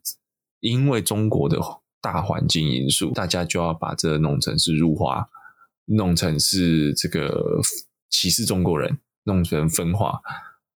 [0.60, 1.58] 因为中国的
[2.02, 5.26] 大环境因素，大家就要把这弄成是入华，
[5.86, 7.60] 弄成是这个
[8.10, 10.20] 歧视中国人，弄成分化，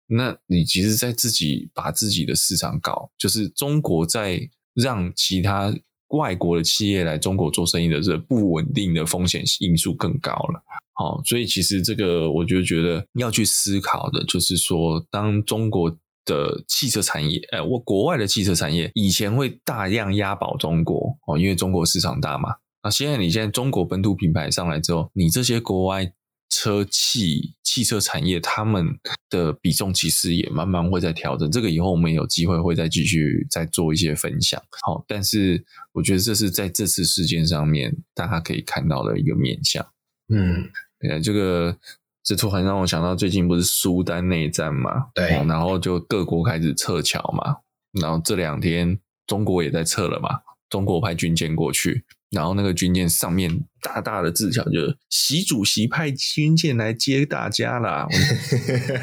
[0.06, 5.74] 那你其实，在自己把自己的市场搞，就是中国在让其他。
[6.10, 10.62] 外国的企业来中国做生意的这不稳定的风险因素更高了。
[10.92, 15.90] 好，所以其实这个我就觉得要去思考的，就是说，当中国
[16.26, 22.50] 的汽车产业，呃，我国外的汽车产业以前会大量押宝中国哦，因为中国市场大嘛。
[22.82, 26.12] 那现在你现在中国本土品牌上来之后，你这些国外
[26.50, 28.98] 车企汽车产业他们
[29.30, 31.50] 的比重其实也慢慢会在调整。
[31.50, 34.62] 这个以后我们有机会会再继续再做一些分享。
[34.82, 39.86] 好，但是我觉得这是在这次事件上面大家可以看到的一个面向。
[40.28, 41.78] 嗯，对，这个。
[42.22, 45.06] 这突然让我想到，最近不是苏丹内战嘛？
[45.14, 47.56] 对，然后就各国开始撤侨嘛。
[47.98, 58.06] 然后这两天中国也在撤了嘛，中国派军舰过去，然后那个军舰上面大大的字条就是“习主席派军舰来接大家啦”。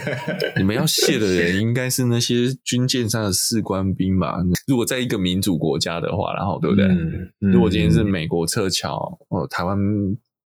[0.58, 4.38] 你们要谢的人应该是那些军舰上的士官兵吧？
[4.68, 6.86] 如果在一个民主国家的话，然后对不对？
[6.86, 9.78] 嗯嗯、如果今天是美国撤侨，哦，台湾。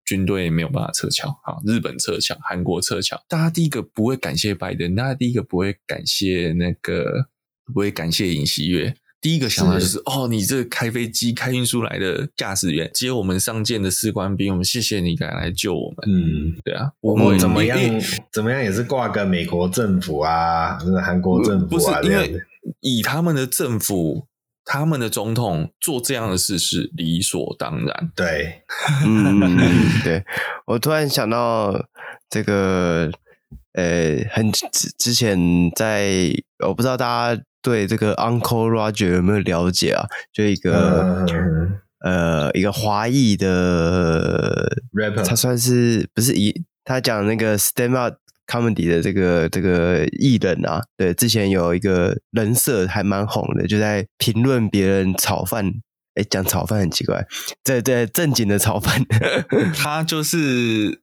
[0.06, 7.28] 军队没有办法撤侨，好，日本撤侨，韩国撤侨，大家第一个不会感谢拜登，大家第一个不会感谢那个，
[7.66, 17.78] 不会感谢尹锡悦，第一个想到就是，是哦，你这开飞机、开运输来的驾驶员，接我们上舰的士官兵，我们谢谢你敢来救我们，嗯，对啊，我们怎么样，
[18.32, 22.40] 怎么样也是挂个美国政府啊，那个韩国政府啊，不是因为
[22.80, 24.26] 以他们的政府。
[24.70, 28.12] 他们的总统做这样的事是理所当然。
[28.14, 28.60] 对，
[29.02, 29.40] 嗯，
[30.04, 30.22] 对，
[30.66, 31.86] 我突然想到
[32.28, 33.10] 这个，
[33.72, 34.66] 呃，很之
[34.98, 35.38] 之前
[35.74, 36.30] 在，
[36.66, 40.06] 我不知道大家对这个 Uncle Roger 有没有了解啊？
[40.32, 48.14] 就一个、嗯、呃，一个华裔的 rapper，他算是不是一他讲那个 Stand Up。
[48.50, 55.70] comedy 的这个这个艺人啊，对，之前有一个人设还蛮红的，就在评论别人炒饭，
[56.14, 57.26] 哎，讲炒饭很奇怪，
[57.62, 59.04] 对对，正经的炒饭，
[59.76, 61.02] 他就是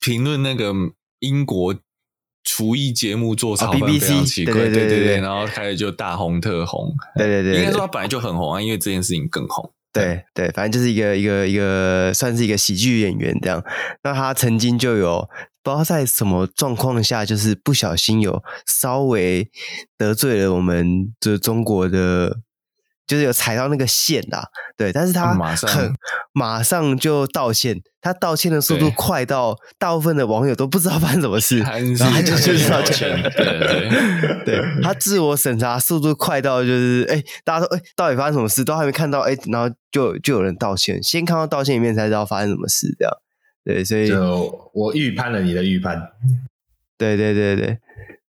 [0.00, 0.72] 评论那个
[1.20, 1.72] 英国
[2.44, 13.62] 厨艺节目做炒饭非常奇怪，对对对对，然后开始就大红特红，对对对，应该说他本来就很红啊，因为这件事情更红，对对，反正就是一个一个一个算是一个喜剧演员这样，
[14.02, 15.28] 那他曾经就有。
[15.64, 19.48] 不知道在什么状况下，就是不小心有稍微
[19.96, 22.40] 得罪了我们这中国的，
[23.06, 24.44] 就是有踩到那个线啦。
[24.76, 25.94] 对，但是他很马上
[26.32, 33.22] 马上就道歉，他道歉的速度快到大部分的网友都不知道发生什么事，然后他就去道歉。
[33.36, 38.64] 对对对，他自我审查速度快到就是，哎，大家说，哎，到底发生什么事？
[38.64, 43.12] 都还没看到，哎，然后就就有人道歉，先看到道歉一面才知道发生什么事，这样。
[43.64, 46.00] 对，所以就我预判了你的预判。
[46.98, 47.78] 对对对对，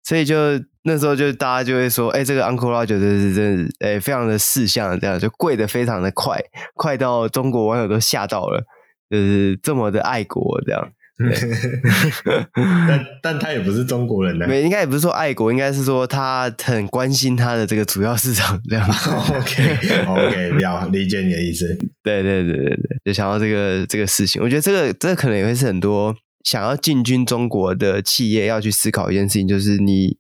[0.04, 6.40] 所以就那时候就大家就会说，哎，这个 Uncle Roger 就是真的，哎，非常的识相，这样就贵的非常的快，
[6.76, 8.64] 快到中国网友都吓到了，
[9.10, 10.92] 就是这么的爱国这样。
[12.88, 18.90] 但但他也不是中国人呢，没，应该也不是说爱国，应该是说他很关心他的这个主要市场这样。
[18.90, 19.78] OK
[20.10, 21.78] OK，了理解你的意思。
[22.02, 30.18] 对对对对对，就想到这个这个事情，我觉得这个这个可能也会是很多想要进军中国的企业要去思考一件事情，就是你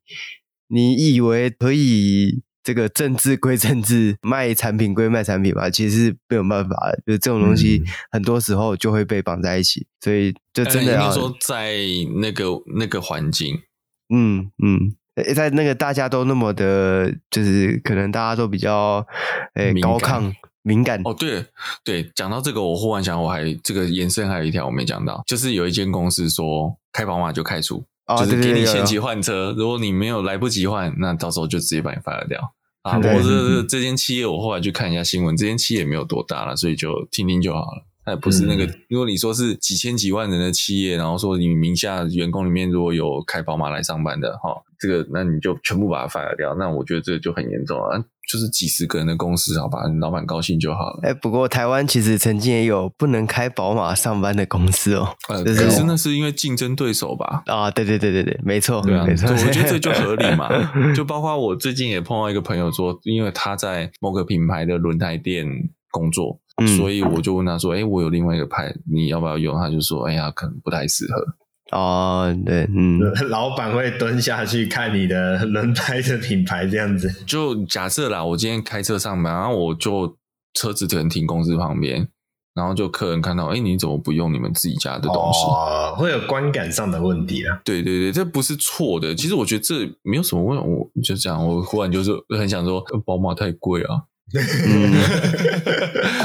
[0.71, 2.41] 你以为可以。
[2.63, 7.01] 这个政治归政治，卖产品归卖产品吧，其实是没有办法的。
[7.07, 7.81] 就是这种东西，
[8.12, 11.73] 很多时候就会被绑在一起，所以就真的要说在
[12.21, 12.45] 那个
[12.77, 13.55] 那个环境，
[14.13, 14.95] 嗯嗯，
[15.34, 19.03] 在那个大家都那么的，就是可能大家都比较
[19.55, 20.31] 诶高亢
[20.62, 21.15] 敏感哦。
[21.17, 21.43] 对
[21.84, 27.84] 对，讲到这个，我忽然想，我还这个延伸还有一条我没讲到，就是有一间公司说开宝马就开除。
[28.17, 32.97] 就是给你限期换车，如果你没有来不及换，那到时候就直接把你 fire 掉啊！
[32.97, 37.86] 我这这间企业，我后来去看一下新闻，这间企业没有多大了，所以就听听就好了。
[38.04, 48.04] 它也不是那个，如果你说是几千几万人的企业，然后说你名下员工里面如果有开宝马来上班的哈，这个那你就全部把它 fire 掉，那我觉得这就很严重啊。
[48.32, 51.00] 就是几十个人的公司，好吧，老板高兴就好了。
[51.04, 55.14] 哎，不过台湾其实曾经也有不能开宝马上班的公司哦。
[55.28, 57.44] 呃，可是那是因为竞争对手吧？
[57.48, 59.30] 啊，对对对对对，没错，对啊，没错。
[59.30, 60.50] 我觉得这就合理嘛。
[60.96, 65.46] 就包括我最近也碰到一个朋友说，因为他在某个品牌的轮胎店
[65.90, 71.26] 工作，嗯，所以我就问他说：“哎，我有另外一个牌，你要不要用？”他就说：“哎呀，可能不太适合。”
[71.71, 77.10] 哦，对，嗯， 老板会蹲下去看你的轮胎的品牌这样子。
[77.26, 80.18] 就假设啦，我今天开车上班，然后我就
[80.53, 82.09] 车子可能停公司旁边，
[82.53, 85.45] 然后就客人看到，哎，你怎么不用你们自己家的东西？
[85.45, 87.62] 哦，会有观感上的问题啊。
[87.64, 89.16] 对对对，这不是错的。
[89.16, 94.03] 其实我觉得这没有什么问，我就这样，我忽然就是很想说，宝马太贵啊。
[94.65, 94.91] 嗯，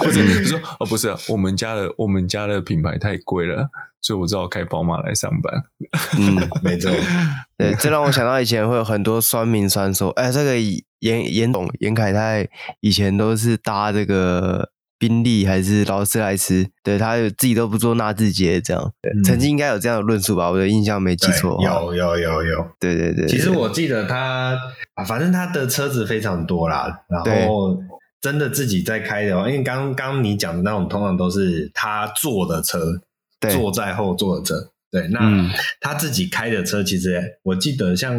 [0.02, 3.68] 不是说哦，不是啊，我们家的我们家的品牌太贵了，
[4.00, 5.64] 所以我只好开宝马来上班。
[6.18, 6.90] 嗯， 没错。
[7.56, 10.58] 对，这让我想到以前会有很多酸民酸说，哎，这个
[11.00, 12.48] 严严董严凯泰
[12.80, 14.70] 以前都是搭这个。
[14.98, 16.66] 宾利还是劳斯莱斯？
[16.82, 20.50] 对，他自己都不做纳智捷，这样、嗯、曾经应该有这样的论述吧？
[20.50, 21.58] 我的印象没记错。
[21.62, 23.26] 有有有有，对对对。
[23.26, 24.56] 其实我记得他
[24.94, 27.76] 啊，反正他的车子非常多啦，然后
[28.20, 32.78] 真的自己在开的话，因为刚刚你讲的那种，通常都是他坐的车，
[33.52, 34.54] 坐在后座的车。
[34.96, 35.20] 对，那
[35.78, 38.18] 他自己开的车，其实我记得像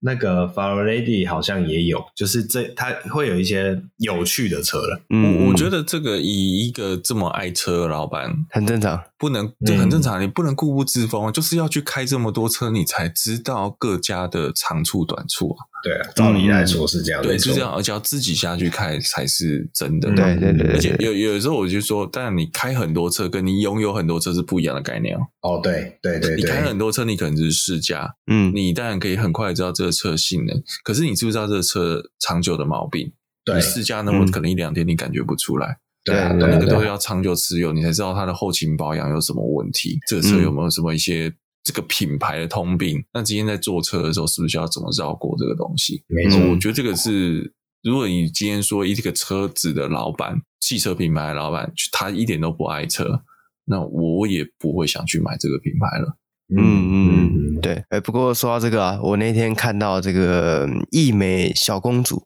[0.00, 4.98] 那个 Farlady 好像也有，就是这他会有一些有趣的车了。
[5.10, 15.75] 嗯，我我觉得这个以一个这么爱车的老板很正常，不能就很正常，你不能固步自封，就是要去开这么多车，你才知道各家的长处短处啊。
[15.82, 20.12] 对啊，照理来说是这样，对，是这样，而且要自己下去开才是真的。
[20.14, 25.20] 对对对，而且有有时候我就说，但你开很多车，跟你拥有很多车是不一样的概念哦。
[25.42, 33.12] 哦，对对对，你开很多车，你可能只是试驾，嗯，你当然可以很快知道这个车性能，可是你知不知道这个车长久的毛病？
[33.44, 41.32] 对，试驾那么可能一两天你感觉不出来，对，那个都要长久持有，你才知道它的后勤保养有什么问题，这个车有没有什么一些。
[41.66, 46.04] 这个品牌的通病，那今天在坐车的时候，是不是要怎么绕过这个东西？
[46.06, 47.52] 没错，我觉得这个是，
[47.82, 53.20] 如果你今天说一个车子的老板，汽车品牌的老板，他一点都不爱车，
[53.64, 56.16] 那我也不会想去买这个品牌了。
[56.56, 57.82] 嗯嗯嗯，对。
[57.88, 62.22] 哎，不过说到这个啊，我那天看到这个易美小公主，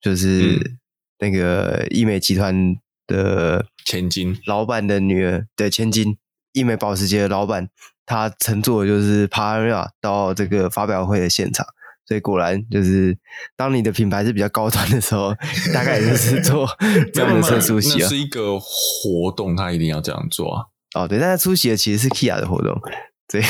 [0.00, 0.78] 就是
[1.18, 2.76] 那个易美集团
[3.08, 6.16] 的千金老板的女儿，对，千金，
[6.52, 7.68] 易美保时捷的老板。
[8.06, 11.66] 他乘坐的就是帕拉梅到这个发表会的现场，
[12.06, 13.18] 所以果然就是
[13.56, 15.34] 当你的品牌是比较高端的时候，
[15.74, 16.64] 大概也就是做
[17.12, 18.08] 这样的车出席啊。
[18.08, 20.62] 是一个活动，他一定要这样做啊。
[20.94, 22.80] 哦，对，但他出席的其实是 Kia 的活动，
[23.28, 23.42] 对，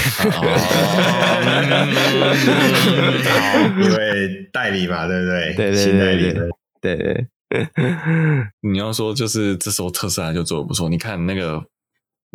[3.79, 5.55] 因为代理嘛，对不对？
[5.55, 6.33] 对对对
[6.81, 7.27] 对对对。
[8.73, 11.63] 你要说就是这时候特斯拉就做的不错，你看那个。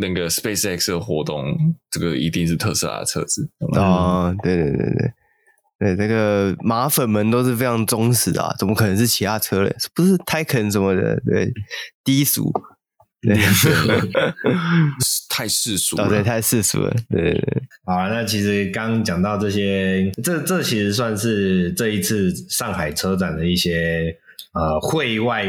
[0.02, 1.46] 那个 SpaceX 的活动，
[1.90, 4.36] 这个一定是特斯拉的车子哦。
[4.44, 5.14] 对对对对
[5.80, 9.74] 对，这个马粉们都是非常忠实的啊，怎么可能是其他车嘞？
[9.96, 11.54] 不是 Taycan 什么的，对，
[12.04, 12.52] 低俗，
[13.22, 13.36] 对，
[15.30, 17.64] 太世俗了，对，太世俗了，对对对。
[17.86, 24.18] 好啊，那其实刚讲到这些，这这其实算是这一次上海车展的一些
[24.54, 25.46] 呃会外。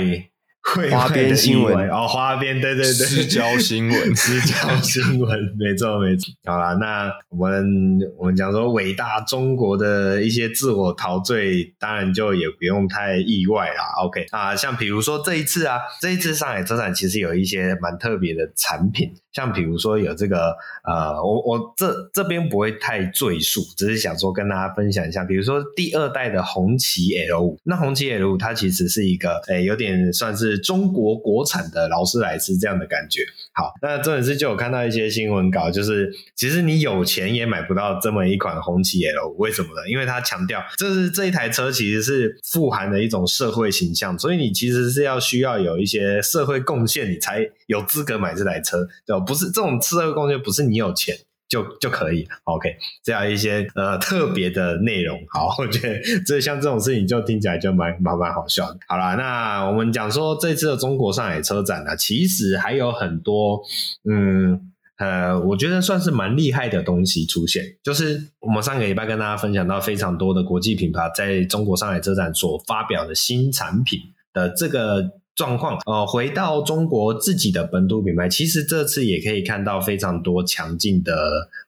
[0.63, 6.33] 花边新闻哦，花边对对对，私交新闻， 私交新闻， 没错没错。
[6.45, 13.85] 好啦，那我们我们讲说伟大中国的一些自我陶醉，当然就也不用太意外啦。
[14.05, 19.13] OK 啊，像比如说这一次啊，这一次上海车展其实有一些蛮特别的产品。
[19.33, 20.55] 像比如说有这个
[20.85, 25.25] 呃，我我这这边不会太赘述，只是想说跟大家分享一下。
[25.25, 33.21] 比如说第二代的红旗 L 五那红旗 L 五它其实是一个诶有点算是中国国产的劳斯莱斯这样的感觉。
[33.55, 39.89] 好，那这一次就有看到一些新闻稿，就是其实你有钱也买不到这么一款红旗 L，为什么呢？
[39.91, 49.21] 因为它强调这是这一台车其实是富含的一种社会形象，所以你其实是要需要有一些社会贡献，你才有资格买这台车，对吧？
[49.21, 51.17] 不是这种社会贡献，不是你有钱
[51.53, 52.27] 就就可以。
[52.45, 52.75] OK，
[53.05, 58.79] 这样一些呃特别的内容，好，我觉得这像这种事情就听起来就蛮蛮蛮好笑的。
[58.89, 63.61] 好啦，那我们讲说这次的中国上海车展呢，其实还有很多
[64.09, 67.63] 嗯呃，我觉得算是蛮厉害的东西出现。
[67.83, 74.01] 就是我们上个礼拜跟大家分享到非常多的国际品牌在中国上海车展所发表的新产品
[74.33, 75.21] 的这个。
[75.35, 81.13] 状况呃，回到中国自己的本土品牌，其实这次也可以看到非常多强劲的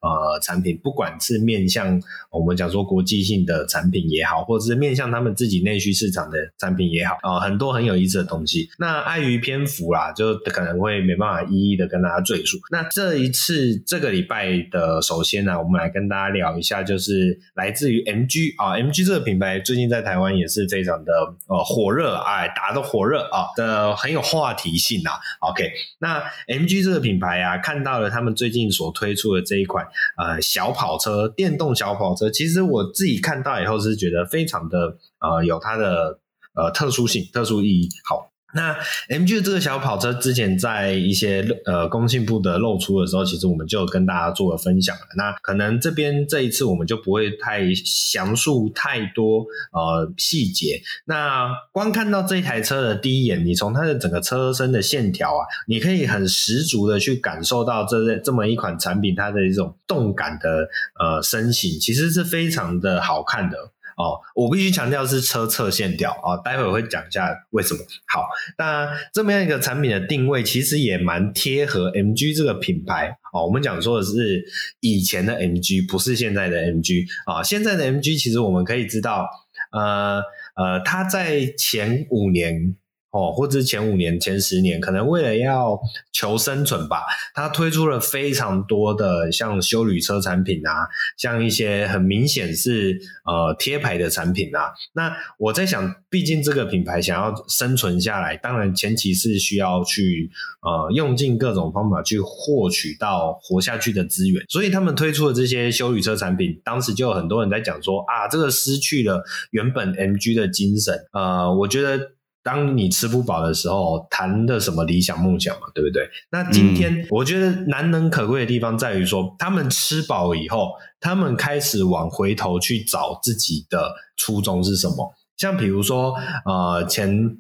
[0.01, 2.01] 呃产品，不管是面向
[2.31, 8.69] 我们讲说国际性的产品也好，或者是面向他们自己内需市场的产品也好，啊、很多很有意思的东西。
[8.79, 12.59] 那碍于篇幅啦，就可能会没办法一一的跟大家赘述。
[12.71, 21.12] 那这一次这个礼拜的，首先呢，我们来跟大家聊一下，就是来自于 MG 啊，MG 这个品牌最近在台湾也是非常的
[21.47, 23.54] 呃火热，哎，打得火热啊。
[23.57, 29.87] 的很有话题性啊，OK，那 MG 这个品牌啊，看到了他们最近所推出的这一款
[30.17, 36.19] 呃小跑车，电动小跑车，其实我自己看到以后是觉得非常的呃有它的
[36.55, 37.89] 呃特殊性、特殊意义。
[38.09, 38.75] 好，那
[39.09, 45.03] MG 这个小跑车之前在一些呃工信部的露出的时候，其实我们就跟大家做了分享了。
[45.17, 50.81] 那可能这边这一次我们就不会太详述太多呃细节。
[51.05, 60.69] 那光看到这台车的第一眼，你从它的整个车身的线条啊，你可以很十足的去感受到这这么一款产品它的一种动感的
[61.01, 63.74] 呃身形，其实是非常的好看的。
[63.97, 67.80] 哦，我必须强调是车侧线条啊，待会我会讲一下为什么。
[68.12, 68.26] 好，
[68.59, 73.16] 那这么样一个产品的定位，其实也蛮贴合 MG 这个品牌。
[73.32, 74.45] 哦，我们讲说的是
[74.80, 77.42] 以前的 MG，不是现在的 MG 啊。
[77.42, 79.28] 现在的 MG 其实我们可以知道，
[79.72, 80.22] 呃
[80.55, 82.76] 呃，它在前五年。
[83.15, 85.79] 哦，或者前五年、前十年，可能为了要
[86.12, 94.73] 求生存吧，他推出了非常多的像修旅车产品啊，像一些很明显是呃贴牌的产品啊。
[94.95, 100.29] 那我在想，毕竟这个品牌想要生存下来，当然前期是需要去
[100.62, 110.93] 呃用尽各种方法去获取到活下去的资源，所以他们推出的这些修旅车产品，当时就有很多人在讲说啊，这个失去了原本 MG 的精神。
[111.12, 112.14] 呃，我觉得。
[112.45, 116.07] 当你吃不饱的时候，谈的什么理想梦想嘛，对不对？
[116.30, 125.14] 那今天我觉得难能可贵的地方在于说，他们吃饱以后，他们开始往回头去找自己的初衷是什么。
[125.38, 126.14] 像比如说，
[126.45, 127.38] 呃，前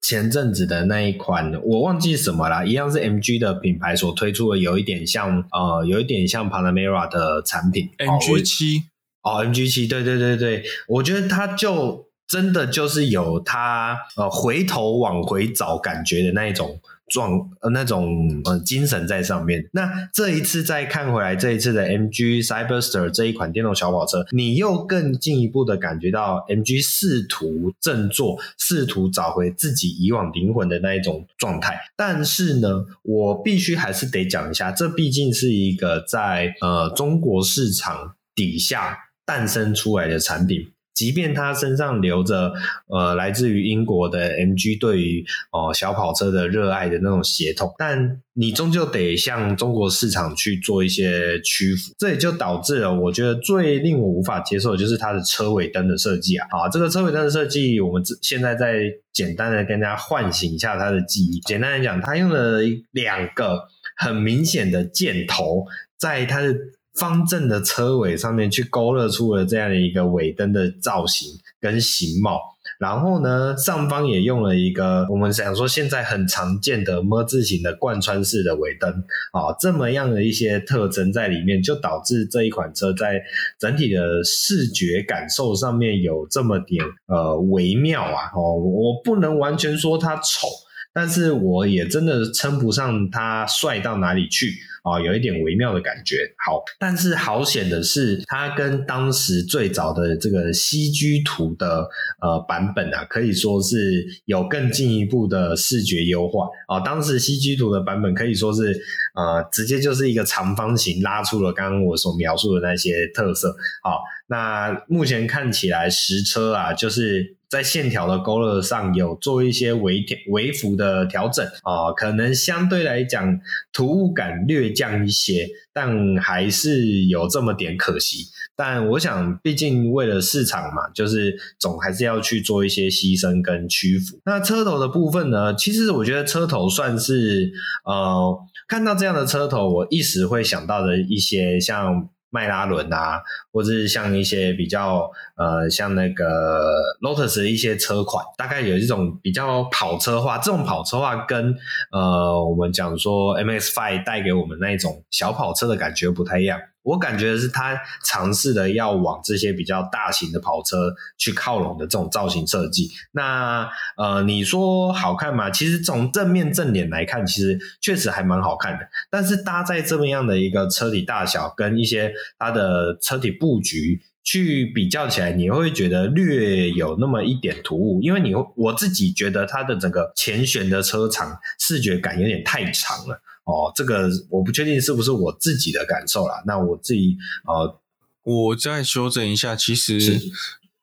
[0.00, 8.82] 前阵子的那一款，我忘记什么啦，一样是 MG 的品牌所推出的，有一点像呃，有一点像 Panamera 的产品，MG 七
[9.22, 12.10] 哦，MG 七，对对对对，我觉得它就。
[12.32, 19.68] 真的就是有他呃回头往回找感觉的那一种状呃那种呃精神在上面。
[19.72, 31.78] 那这一次再看回来，这一次的 MG Cyberster 这一款电动小跑车，你又更进一步的感觉到 MG 试图振作，试图找回自己以往灵魂的那一种状态。
[31.94, 40.72] 但是呢，我必须还是得讲一下，这毕竟是一个在呃中国市场底下诞生出来的产品。
[40.94, 42.52] 即便他身上留着
[42.88, 56.46] 呃来自于英国的 MG 对于哦、呃、小跑车的热爱的那种血统，但你终究得向中国市场去做一些屈服，这也就导致了我觉得最令我无法接受的就是它的车尾灯的设计啊！
[56.50, 58.82] 啊，这个车尾灯的设计，我们现在再
[59.12, 61.40] 简单的跟大家唤醒一下它的记忆。
[61.40, 65.66] 简单来讲，它用了两个很明显的箭头
[65.98, 66.54] 在它的。
[66.94, 71.28] 方正的车尾上面去勾勒出了这样的一个尾灯的造型
[71.60, 72.38] 跟形貌，
[72.78, 78.90] 然后呢，上方也用了一个我们想说现在很常见的 ㄇ 字形的贯穿式的尾灯
[79.32, 83.22] 啊，这么样的一些特征在里面，就导致这一款车在
[83.58, 90.46] 整体的视觉感受上面有这么点呃微妙啊哦，我不能完全说它丑，
[90.92, 94.52] 但是我也真的称不上它帅到哪里去。
[94.82, 96.16] 啊、有一点微妙的感觉。
[96.44, 101.88] 好，但是好险的是，它跟当时最早的这个 CG 图的
[102.20, 106.48] 呃版本啊，可以说是有更进一步的视觉优化。
[106.66, 108.72] 啊、当时 CG 图的版本可以说是
[109.14, 113.54] 呃，直接就是一个长方形，拉出了刚刚我所描述的那些特色。
[113.82, 117.36] 好、哦，那目前看起来实车啊，就是。
[117.52, 123.38] 在线条的勾勒上有做一些微调、微幅的调整啊、可能相对来讲
[123.74, 128.26] 突兀感略降一些，但还是有这么点可惜。
[128.56, 134.18] 但我想，毕竟为了市场嘛，就是总还是要去做一些牺牲跟屈服。
[134.24, 135.54] 那车头的部分呢？
[135.54, 137.52] 其实我觉得车头算是
[137.84, 142.08] 呃，看到这样的车头，我一时会想到的一些像。
[142.32, 143.22] 迈拉伦啊，
[143.52, 150.38] 或者是像一些比较呃，像那个 Lotus 的一些车款，大概有一种比较跑车化。
[150.38, 151.54] 这种跑车化跟
[151.92, 156.58] 呃，我们讲说 MX-5 带给我们那一种小跑车的感觉不太一样。
[156.82, 162.90] 我感觉是，他尝试的要往这些比较大型的跑车去靠拢的这种造型设计。
[163.12, 165.48] 那呃，你说好看吗？
[165.50, 168.88] 其实从正面正脸来看，其实确实还蛮好看的。
[169.10, 178.00] 但是搭在这么样的一个车体大小跟一些它的车体布局去比较起来，你会觉得略有那么一点突兀。
[178.02, 183.20] 因为你我自己觉得它的整个前悬的车长视觉感有点太长了。
[183.44, 186.42] 哦，这个我不确定是不是我自己的感受啦。
[186.46, 187.16] 那我自己
[187.46, 187.80] 呃，
[188.24, 189.98] 我再修正一下，其实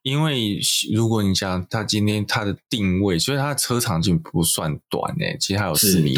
[0.02, 0.58] 因为
[0.94, 6.14] 如果你讲它今天它的定位，所以它的车长径不算短诶，其实它有四米五，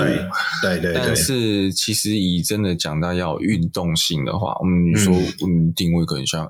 [0.62, 0.94] 对对对。
[0.94, 5.14] 但是其实以真的讲到要有运动性的话，我们说
[5.46, 6.44] 嗯定位可能像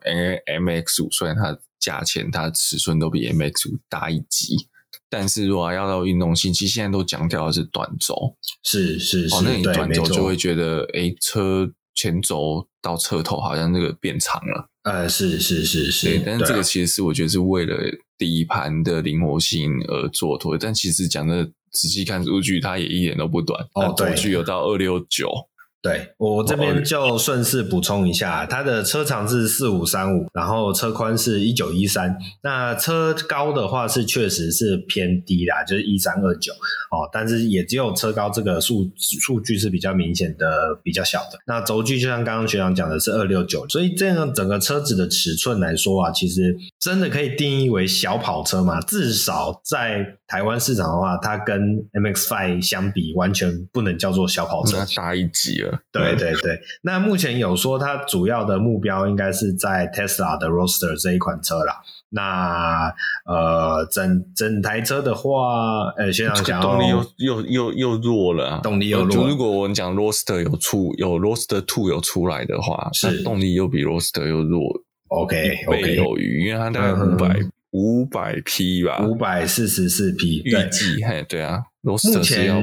[0.47, 4.68] M X 五，虽然它价钱它的尺寸都比 M X 五大一级。
[5.13, 8.17] 但是如果要到运动性，其实现在都强调的是短轴，
[8.65, 14.71] 是是是，哦，那你短轴就会觉得，哎，车前轴到车头好像那个变长了。
[14.85, 17.77] 呃，是是是是，对，但是这个其实是我觉得是为了
[18.17, 25.31] 底盘的灵活性而做的，但其实讲的仔细看数据，它也一点都不短，哦对轴距有到二六九。
[25.83, 41.39] 对，我这边就顺势补充一下，它的车长是四五三五，然后车宽是一九一三，那车高的话是确实是偏低啦，就是一三二九哦，但是也只有车高这个数数据是比较明显的，比较小的。
[41.49, 55.78] 那轴距就像刚刚学长讲的是二六九，所以这样整个车子的尺寸来说啊，其实真的可以定义为小跑车吗，至少在台湾市场的话，它跟 MX Five 相比，完全不能叫做小跑车，那大一级了。
[55.93, 61.76] 对对对，那目前有说它主要的目标应该是在 Tesla 的 Roadster 这一款车啦。
[62.14, 62.93] 那
[63.26, 69.09] 呃，整整台车的话，呃，学长讲动力又又又又弱了、啊，动力又弱。
[69.09, 74.61] 就如果我们讲 Roadster 有出有 Roadster Two 有出来的话，是那动力又比 Roadster 又弱
[75.13, 77.37] ，OK 一倍有余，因为它大概五百
[77.71, 81.63] 五百匹吧，五百四十四匹，预计嘿，对啊
[81.99, 82.61] 是要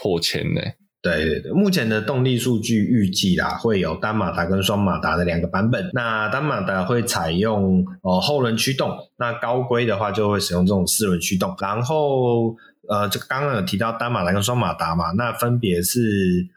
[0.00, 0.60] 破千呢。
[1.02, 5.90] 对对对，目前的动力数据预计啦，会有单马达跟双马达的两个版本。
[5.94, 11.56] 那单马达会采用呃后轮驱动，那高规的话就会使用这种四轮驱动。
[11.58, 12.54] 然后
[12.88, 16.00] 呃，就刚刚有提到单马达跟双马达嘛，那分别是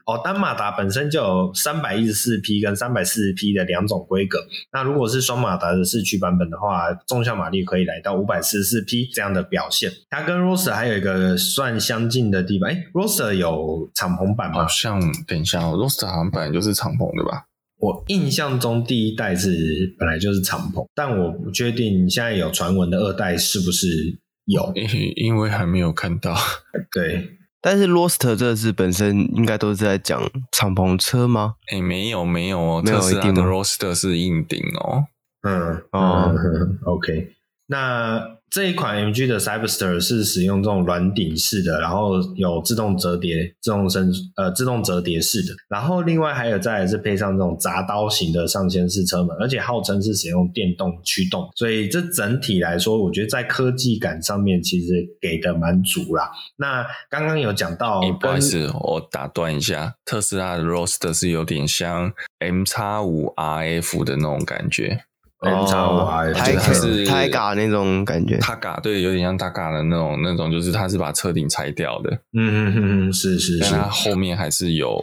[0.06, 4.40] 哦，单马达本身就有三百一十四匹跟三百四十匹的两种规格。
[4.72, 9.92] 那如果是双马达的四驱版本的话，纵向马力可以来到五百四十四匹这样的表现。
[10.10, 14.62] 它跟 Roadster 还有一个算相近的地方，哎，Roadster 有敞篷版吗？
[14.64, 17.44] 好像等一下，Roadster 好像本来就是敞篷的吧？
[17.80, 24.18] 我印象中第一代是本来就是敞篷，但我不确定现在有传闻的二代是不是。
[24.46, 24.72] 有，
[25.16, 26.36] 因为还没有看到。
[26.92, 31.56] 对，但是 Roadster 这是本身应该都是在讲敞篷车吗？
[31.72, 35.06] 哎、欸，没有没有哦，没有一定的 Roadster 是硬顶哦。
[35.44, 36.34] 嗯哦，
[36.86, 37.34] OK，
[37.74, 38.34] 那。
[38.54, 56.30] 这一款 MG 的 Cyberster 是使用这种软顶式的，然后有自动折叠、自动升呃自动折叠式的，然后另外还有再来是配上这种铡刀型的上掀式车门，而且号称是使用电动驱动，所以这整体来说，我觉得在科技感上面其实给的蛮足啦。
[56.58, 65.06] 那刚刚有讲到，不好意思，我打断一下，特斯拉的 Roadster 是有点像 mx 五 RF 的那种感觉。
[65.44, 74.98] 哦，它是 Targa 那种感觉，Targa 对，有点像 Targa 的那种那种，就是它是把车顶拆掉的，嗯嗯嗯，是是是，但它后面还是有，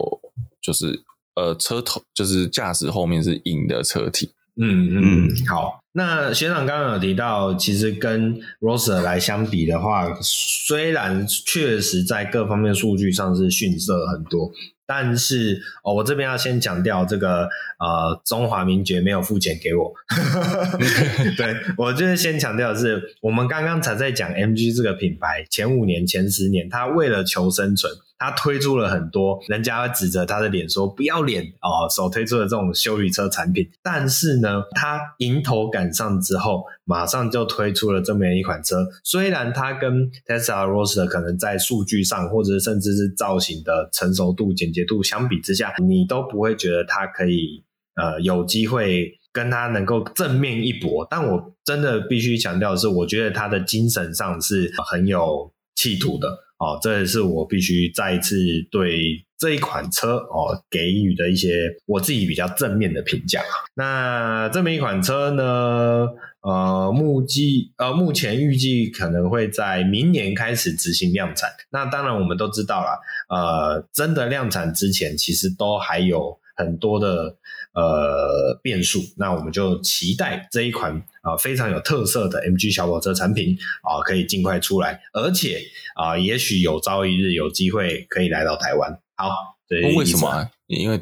[0.61, 0.99] 就是
[1.35, 4.31] 呃车头，就是驾驶后面是硬的车体，
[4.61, 14.51] 嗯嗯，好，那学长刚刚有提到，其实跟 Roadster 来相比的话，虽然确实在各方面数据上是逊色很多。
[14.87, 17.47] 但是哦，我这边要先强调这个
[17.79, 19.93] 呃，中华名爵没有付钱给我。
[21.37, 33.69] 对，我就是先强调的是，我们刚刚才在讲 MG 这个品牌，前五年、前十年，他为了求生存，他推出了很多人家会指着他的脸说不要脸哦，所推出的这种修理车产品。
[33.81, 38.87] 但是呢，他迎头赶赶上之后，马上就推出了这么一款车。
[39.03, 39.91] 虽然它跟
[40.27, 47.63] Tesla r o s t e r 可能在数据上，或者甚至是造型的成熟度、简洁度相比之下，你都不会觉得它可以
[47.95, 51.07] 呃有机会跟它能够正面一搏。
[51.09, 56.27] 但我真的必须强调的是，我觉得它的精神上是很有企图的
[56.61, 56.77] 哦。
[56.81, 58.37] 这也是我必须再一次
[58.69, 61.49] 对这一款车哦给予的一些
[61.87, 63.41] 我自己比较正面的评价。
[63.73, 66.07] 那这么一款车呢，
[66.41, 71.49] 呃，目计呃，目前预计可能会在明年开始执行量产。
[71.71, 72.99] 那当然，我们都知道啦，
[73.29, 77.35] 呃，真的量产之前，其实都还有很多的
[77.73, 78.99] 呃变数。
[79.17, 85.61] 那我们就期待这一款啊、呃、非常有特色的 MG 小跑车产品啊、呃，可以尽快出来，而且
[85.95, 88.99] 啊、呃，也许有朝一日有机会可以来到台湾。
[89.15, 89.29] 好，
[89.67, 90.49] 对，为什么、啊？
[90.67, 91.01] 因为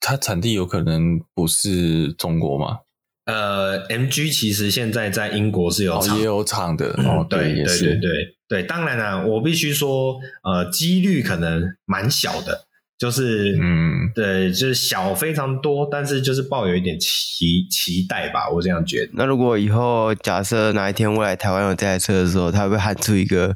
[0.00, 2.80] 它产地有可能不是中国吗？
[3.24, 12.65] 呃，MG 其实现在在英国是有厂、哦、也有厂的、嗯、哦，对对对对对，当然啦、啊，我必须说，呃，几率可能蛮小的，
[12.98, 19.10] 就是嗯，对，就是小非常多，但是就是抱有一点期期待吧，我这样觉得。
[19.12, 23.54] 那如果以后假设哪一天未来台湾有这台车的时候，它会不会喊出一个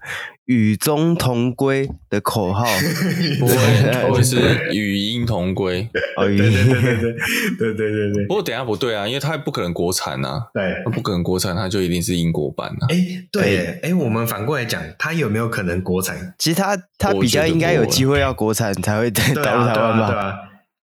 [0.51, 2.64] 与中同归的口号，
[3.38, 5.88] 不会，不会是语音同归。
[6.16, 7.12] 哦，对对对对对
[7.57, 8.26] 对对对对。
[8.26, 10.42] 不过等下不对啊，因为它不可能国产啊。
[10.53, 12.86] 对，它不可能国产，它就一定是英国版啊。
[12.88, 12.96] 哎，
[13.30, 16.34] 对，哎，我们反过来讲，它有没有可能国产？
[16.36, 20.11] 其实它它比较应该有机会要国产才会导入台湾吧？
[20.11, 20.34] 对啊，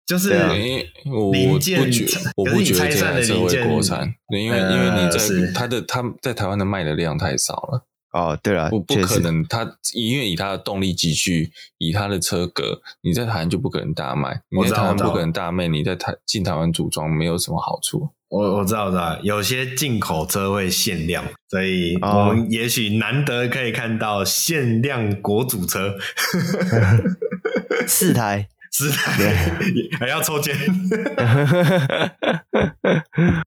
[0.06, 7.84] 就是零件，我不觉得，我不觉得这台车会国产，因为因为你在它的它在台湾的卖的量太少了。
[8.18, 9.62] 哦，对了，不不可能，它
[9.94, 18.10] 因为以它的动力级距，以它的车格，你在台湾就不可能大卖，你在台湾不可能大卖，你在台进台湾组装没有什么好处。
[18.30, 25.96] 我我知道，我知道，有些进口车会限量，所以我们也许难得可以看到限量国主车，
[27.88, 29.14] 四台， 四台，
[30.00, 30.56] 还要抽签。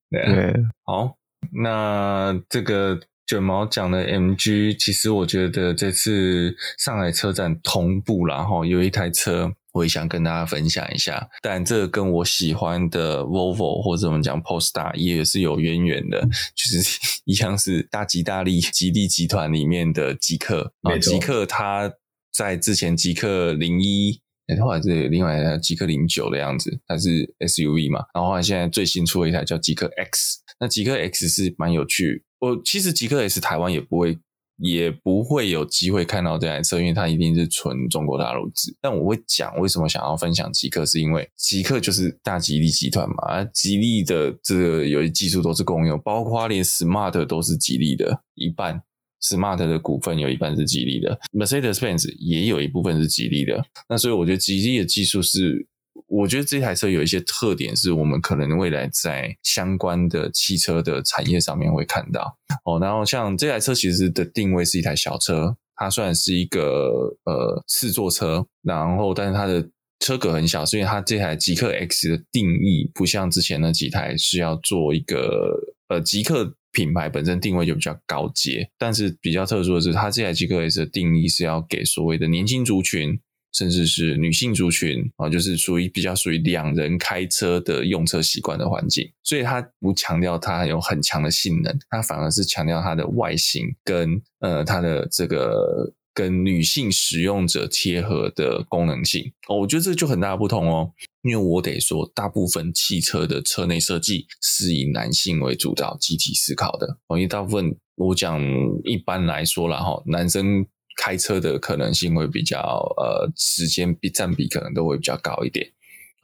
[0.09, 0.55] 对，
[0.85, 1.17] 好，
[1.53, 3.01] 那这个。
[3.31, 16.23] 卷毛讲的 MG，其实我觉得这次上海车展同步，然后有一台车我也想跟大家分享一下，但这个跟我喜欢的 Volvo 或者我们讲 Polestar 也是有渊源的，
[16.57, 21.93] 就是 一样是大吉大利吉利集团里面的极客，啊，极客它
[22.37, 24.21] 在之前极客零一，
[24.61, 32.23] 后来是另外一台极客零九的样子，它是 SUV 嘛，然后后来现在最新出了一台叫极客 X，那极客 X 是蛮有趣。
[32.39, 34.19] 我其实极氪 X 台湾也不会，
[34.59, 38.77] 也不会有机会看到这台车，因为它一定是纯中国大陆制。
[38.81, 48.83] 但我会讲为什么想要分享极客，是因为极客就是大吉利集团嘛，而吉利的这个有些技术都是共用，包括连 Smart 都是吉利的一半
[49.23, 53.65] ，Smart 的股份有一半是吉利的，Mercedes-Benz 也有一部分是吉利的。
[53.89, 55.67] 那所以我觉得吉利的技术是。
[56.11, 62.81] 我觉得这台车有一些特点，是我们可能未来在相关的汽车的产业上面会看到哦。
[62.81, 75.57] 然后像这台车其实的定位是一台小车，它虽然是一个呃四座车，然后但是它的车格很小，所以它这台极氪 X 的定义不像之前那几台是要做一个
[75.89, 83.21] 呃极氪品牌本身定位就比较高阶，但是比较特殊的是，它这台极氪 X 的定义是要给所谓的年轻族群。
[83.53, 99.33] 甚至是女性族群啊，就是属于比较属于两人开车的用车习惯的环境，所以它不强调它有很强的性能，它反而是强调它的外形跟呃它的这个跟女性使用者贴合的功能性。
[99.49, 100.93] 哦，我觉得这就很大的不同哦，
[101.23, 106.99] 因为我得说，大部分汽车的车内设计是以男性为主导、集体思考的。
[107.09, 108.41] 哦，因为大部分我讲
[108.85, 110.67] 一般来说啦哈，男生。
[110.97, 112.59] 开车的可能性会比较
[112.97, 115.67] 呃，时间比占比可能都会比较高一点，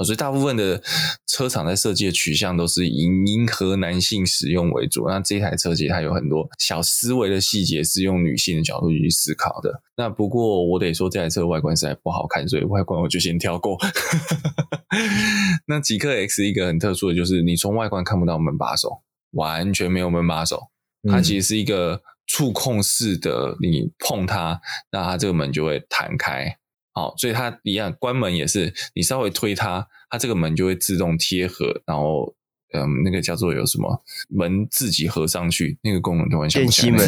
[0.04, 0.82] 所以大部分的
[1.26, 5.08] 车厂在设计的取向都是以迎合男性使用为主。
[5.08, 9.82] 那这台车其实它有很多小思维的细节是用女性的角度去思考的。
[9.96, 13.78] 那不过我得说这台车外观实在不好看，所以外观我就先跳过。
[15.66, 20.68] 那极客 X 一个很特殊的就是你从外观看不到门把手，完全没有门把手，
[21.10, 22.02] 它其实是一个。
[22.26, 24.60] 触控式的，你碰它，
[24.90, 26.58] 那它这个门就会弹开。
[26.92, 32.34] 好，所以它一样关门也是，你稍微推它，它这个门就会自动贴合，然后
[32.72, 37.00] 嗯，那个叫做有什么门自己合上去，那个功能就很像电吸门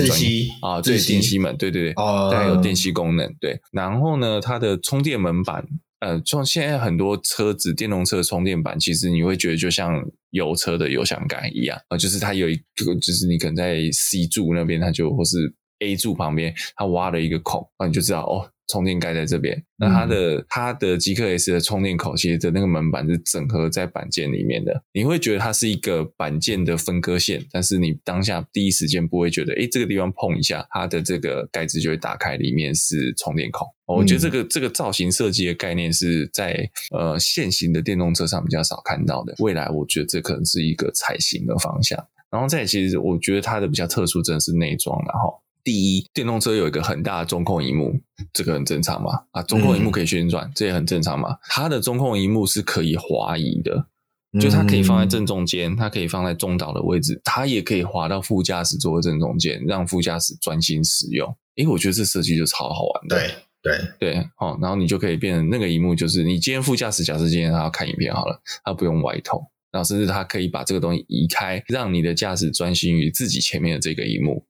[0.63, 3.61] 啊，对，电吸门，对对对，哦，带有电吸功能，对。
[3.73, 5.67] 然后呢，它的充电门板。
[6.01, 15.37] 呃，像现在很多车子，电动车充电板，其实你会觉得就像油车的油箱盖一样啊，呃，就是它有一个，就是你可能在 C 柱那边，它就或是
[15.81, 18.51] A 柱旁边，它挖了一个孔，那，你就知道哦。
[18.71, 33.67] 充电盖在这边，那它的、嗯、它的极客 S 的充电口其实的那个门板是整合在板件里面的，你会觉得它是一个板件的分割线，但是你当下第一时间不会觉得，诶，这个地方碰一下，它的这个盖子就会打开，里面是充电口。
[33.87, 41.99] 我觉得这个这个造型设计的概念是在呃现行的电动车上比较少看到的，未来我觉得这可能是一个采行的方向。
[42.31, 45.41] 然后再其实我觉得它的比较特殊，真的是内装，然后。
[45.65, 48.01] 第一，电动车有一个很大的中控荧幕，
[48.33, 49.11] 这个很正常嘛？
[49.33, 51.37] 啊，中控荧幕可以旋转，嗯、这也很正常嘛？
[51.51, 53.87] 它的中控荧幕是可以滑移的，
[54.41, 61.37] 就它可以放在正中间，它可以放在中岛的位置，它也可以滑到副驾驶座的正中间，让副驾驶专心使用。
[61.57, 63.17] 诶，我觉得这设计就超好玩的。
[63.17, 69.43] 对对对，好、哦，然后你就可以变成那个荧幕，就是你今天副驾驶假设今天他要看影片好了，他不用歪头，
[69.73, 74.47] 然后甚至他可以把这个东西移开，让你的驾驶专心于自己前面的这个荧幕。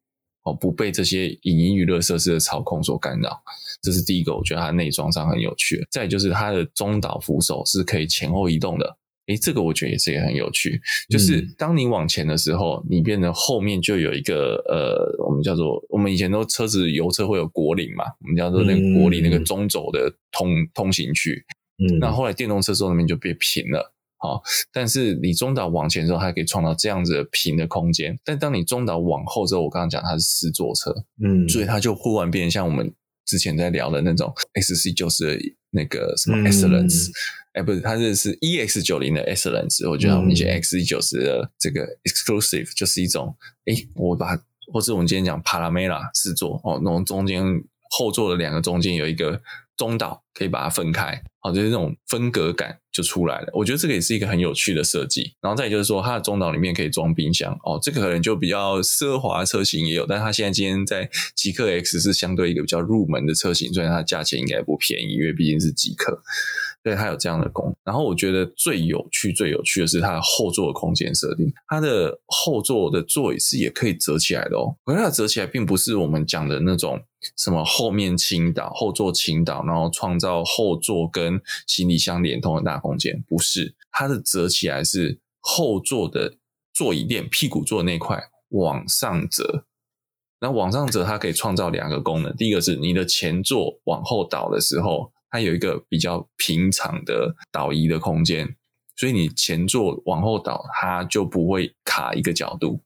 [0.52, 3.40] 不被这些影音娱乐设施的操控所干扰，
[3.82, 4.34] 这是第一个。
[4.34, 5.86] 我觉得它内装上很有趣。
[5.90, 8.96] 再就是它的中岛扶手是可以前后移动的，
[9.26, 21.44] 诶，这个我觉得也是也很有趣，就是当你往前的时候，你变得后面就有一个呃，我们叫做我们以前都车子油车会有国领嘛，我们叫做那个国领那个中轴的通通行区，
[21.78, 23.94] 嗯，那后来电动车之后那边就变平了。
[24.20, 24.42] 好，
[24.72, 28.18] 但是你中岛往前之后，它可以创造这样子的平的空间。
[28.24, 30.92] 但当你中岛往后之后，我刚刚讲它是四座车，
[31.22, 32.92] 嗯，所以它就忽然变成像我们
[33.24, 37.10] 之前在聊的那种 XC 九十的那个什么 Excellence，
[37.52, 39.88] 哎、嗯，欸、不是，它这是 EX 九零的 Excellence。
[39.88, 44.36] 我觉得我们以前 XC 九十的这个 Exclusive 就是一种，哎、欸，我把，
[44.72, 47.44] 或是我们今天讲 Panamera 四座哦，那种中间
[47.90, 49.40] 后座的两个中间有一个
[49.76, 52.78] 中岛，可以把它分开，好，就是这种分隔感。
[52.90, 55.32] 就出来了，我觉得这个也是一个很有趣的设计。
[55.40, 66.20] 然后再就是说，它的中岛里面可以装冰箱哦，这个可能就比较奢华车型也有，但它现在今天在极客 X 是相对一个比较入门的车型，所以它价钱应该不便宜，因为毕竟是极客。
[66.88, 67.76] 对，它有这样的功。
[67.84, 71.52] 然后我觉得最有趣、最有趣的是它的后座的空间设定。
[71.66, 74.74] 它的后座的座椅是也可以折起来的哦。
[74.86, 76.98] 可是它折起来并不是我们讲的那种
[77.36, 83.22] 什么后面倾倒、后座倾倒，然后创造后座跟行李箱连通的大空间。
[83.28, 86.38] 不是，它的折起来是后座的
[86.72, 88.18] 座椅垫、屁股座那块
[88.48, 89.66] 往上折。
[90.40, 92.34] 那往上折，它可以创造两个功能。
[92.34, 95.12] 第一个是你的前座往后倒的时候。
[95.30, 98.56] 它有一个比较平常的倒移的空间，
[98.96, 102.82] 所以你前座往后倒，它就不会卡一个角度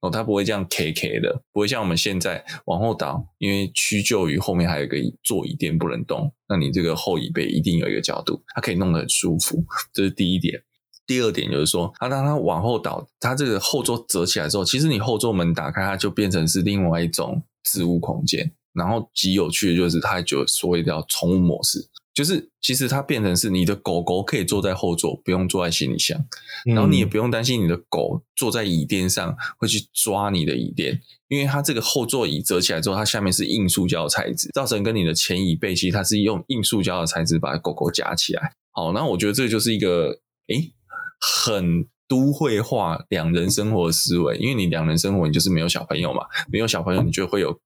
[0.00, 10.62] 哦，它不会这样 K K 的，不会像我们现在往后倒，因为屈就于后面还有个座椅垫不能动，那你这个后椅背一定有一个角度，它可以弄得很舒服，这是第一点。
[11.04, 18.52] 第二点就是说，它当它往后倒，它这个后座折起来之后，其实你后座门打开，它就变成是另外一种置物空间。
[18.74, 26.18] 然后极有趣的就是，它就所谓叫宠物模式，就是其实它变成是你的狗狗可以坐在后座，不用坐在行李箱，
[26.64, 38.54] 然后你也不用担心你的狗坐在椅垫上会去抓你的椅垫，因为它这个后座椅折起来之后，它下面是硬塑胶材质，造成跟你的前椅背其实它是用硬塑胶的材质把狗狗夹起来。
[38.70, 40.72] 好，那我觉得这就是一个诶
[41.20, 47.60] 很都会化两人生活的思维，因为你两人生活，你就是没有小朋友嘛，没有小朋友，你就会有。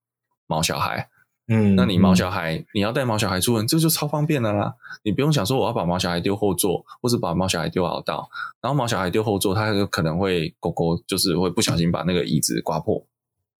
[0.47, 1.09] 毛小孩，
[1.49, 4.75] 嗯，那你毛小孩，你要带毛小孩出门，这就超方便的啦。
[5.05, 8.29] 你不用想说我要把毛小孩丢后座，或者把毛小孩丢好道，
[8.61, 13.07] 然后毛小孩丢后座，它有可能会狗狗就是会不小心把那个椅子刮破，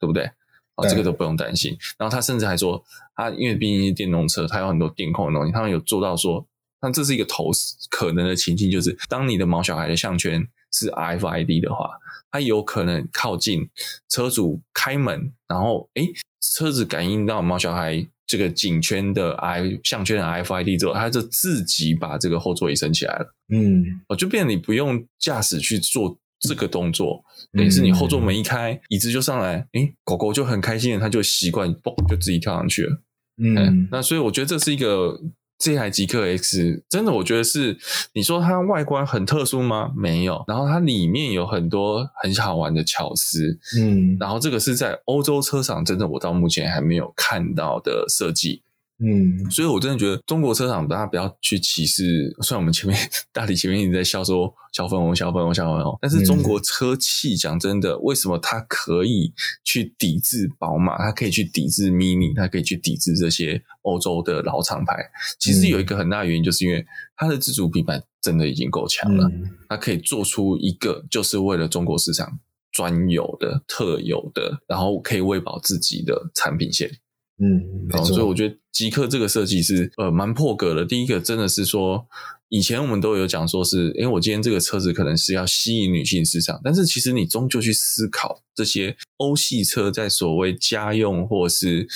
[0.01, 0.31] 对不对？
[0.77, 1.75] 啊，这个都不用担心。
[1.97, 2.85] 然后他甚至还说，
[3.15, 6.47] 他因为毕竟是电动车，它有很多电控的东西，他们有做到说，
[6.79, 7.51] 但这是一个头
[7.89, 11.99] 可能的情境，就是当你的毛小孩的项圈是 RFID 的话，
[12.31, 13.71] 它有可能靠近
[14.11, 16.13] 车主开门，然后诶
[16.55, 23.35] 车子感应到猫小孩这个颈圈的 I 项圈的 RFID 之后，它就自己把这个后座椅升起来了。
[23.53, 27.23] 嗯，哦，就变你不用驾驶去做这个动作，
[27.53, 33.03] 等于是你后座门一开，椅子就上来，诶，狗狗就很开心的，它就习惯，嘣，就自己跳上去了。
[33.43, 35.21] 嗯，那所以我觉得这是一个。
[35.59, 37.79] 这台极氪 X 真的，我觉得是
[38.13, 39.91] 你说它外观很特殊吗？
[39.97, 48.63] 没有，然后它里面有很多很好玩的巧思，嗯，然后这个是在欧洲车厂真的我到目前还没有看到的设计。
[48.99, 52.35] 嗯，所以我真的觉得中国车厂大家不要去歧视。
[52.41, 52.99] 虽然我们前面
[53.31, 60.97] 大体前面一直在笑说小粉红、小粉红、小粉红，但是中国车企讲真的，为什么它可以去抵制宝马？
[60.97, 64.97] 它可以去抵制 Mini，它可以去抵制这些欧洲的老厂牌？
[65.39, 66.87] 其实有一个很大的原因，就是因为
[67.17, 69.31] 它的自主品牌真的已经够强了，
[69.69, 72.41] 它可以做出一个就是为了中国市场
[72.73, 76.91] 专有的、特有的，然后可以喂饱自己的产品线。
[77.39, 80.87] 嗯，好，所以我觉得极客这个设计是呃蛮破格的。
[80.87, 82.07] 第一个真的是说，
[82.49, 91.87] 以前我们都有讲说是，因为我今天这个车子可能是要吸引女性市场，但是其实你终究去思考这些欧系车在所谓家用或是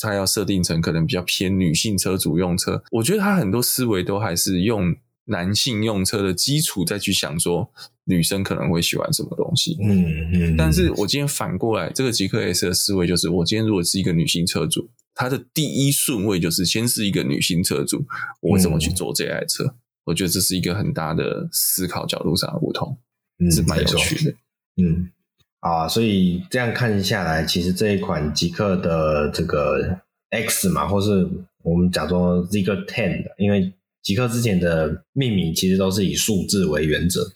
[0.00, 4.94] 它要设定成可能比较偏女性车主用车，我觉得它很多思维都还是用
[5.24, 7.72] 男性用车的基础再去想说。
[8.08, 9.76] 女生可能会喜欢什么东西？
[9.82, 18.04] 嗯嗯，但是我今天反过来，这个极客 S 的思维就是，我今天如果是一个女性车主，她的第一顺位就是先是一个女性车主，
[18.40, 19.64] 我怎么去做这台车？
[19.64, 22.96] 嗯、我觉得这是一个很大的思考角度上的不同，
[23.40, 24.34] 嗯，是蛮有趣的。
[24.80, 25.10] 嗯，
[25.58, 29.98] 啊，所以这样看下来，其实这一款极客的这个
[30.30, 31.28] X 嘛，或是
[31.64, 37.28] 我们讲说 Zeekr 10的，因为极客之前的命名其实都是以数字为原则。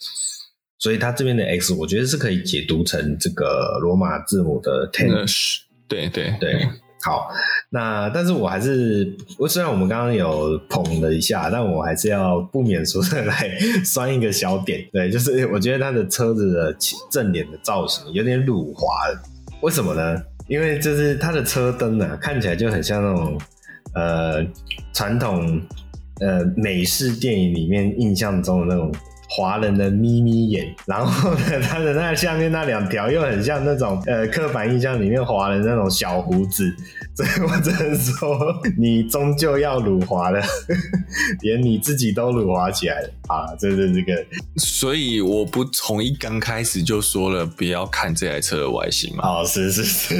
[0.81, 5.27] 所以它这边的 X，我觉得是可以解读成这个罗马字母的 ten，
[5.87, 6.67] 对对对。
[7.03, 7.31] 好，
[7.71, 13.51] 那但是我还是，我虽然我们刚刚有捧了一下，但我还是要不免俗的来
[13.85, 16.77] 酸一个小点，对，就是我觉得它的车子的
[17.11, 19.23] 正脸的造型有点辱华了，
[19.63, 20.23] 为什么呢？
[20.47, 23.41] 因为就是它的车灯啊，看起来就很像那种
[23.95, 24.47] 呃
[24.93, 25.61] 传统
[26.21, 28.91] 呃美式电影里面印象中的那种。
[29.33, 36.69] 华人的眯眯眼，然后呢，他的那下面那两条又很像那种呃刻板印象里面华人那种小胡子，
[37.21, 40.41] 所以 我只能说你终究要辱华了，
[41.43, 43.55] 连你自己都辱华起来了啊！
[43.59, 44.25] 这是这个，
[44.57, 49.29] 所以我不从一刚开始就说了不要看这台车的外形嘛？
[49.29, 50.15] 哦，是是是，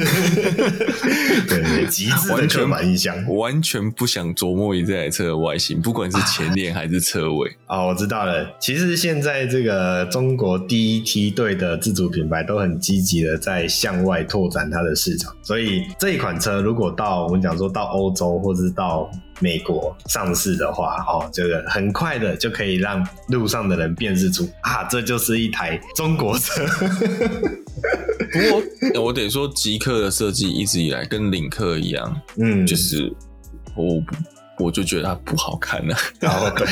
[1.47, 8.91] 对对，极致的刻板印象，完全不想琢磨于这台车的外形，不管是前脸还是车尾啊、哦，我知道了，其实。
[9.01, 26.65] 现在这个中国第一梯队的自主品牌都很积极的在向外拓展它的市场，所以这一款车如果到我们讲说到欧洲或者是到美国上市的话，哦，这个很快的就可以让路上的人辨识出啊，这就是一台中国车。
[28.31, 28.39] 不
[28.93, 33.11] 过我得说，极客的设计一直以来跟领克一样，嗯，就是
[33.75, 34.01] 我。
[34.59, 36.67] 我就觉得它不好看了，然后对，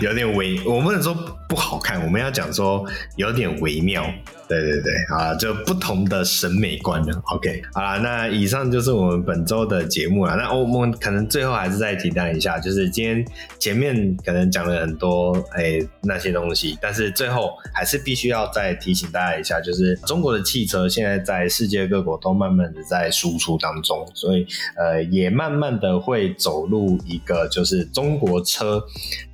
[0.00, 1.14] 有点微，我不能说
[1.46, 2.82] 不好看，我们要讲说
[3.16, 4.06] 有点微妙。
[4.48, 7.22] 对对对，啊，就不同的审美观了。
[7.34, 10.36] OK，好啦，那以上就是我们本周的节目了。
[10.36, 13.26] 那我们可能最后还是再提到一下，就是今天
[13.58, 28.80] 前面可能讲了很多哎、那些东西，但是最后还是必须要再提醒大家一下，就是中国的汽车现在在世界各国都慢慢的在输出当中，所以呃也慢慢的会走入一个就是中国车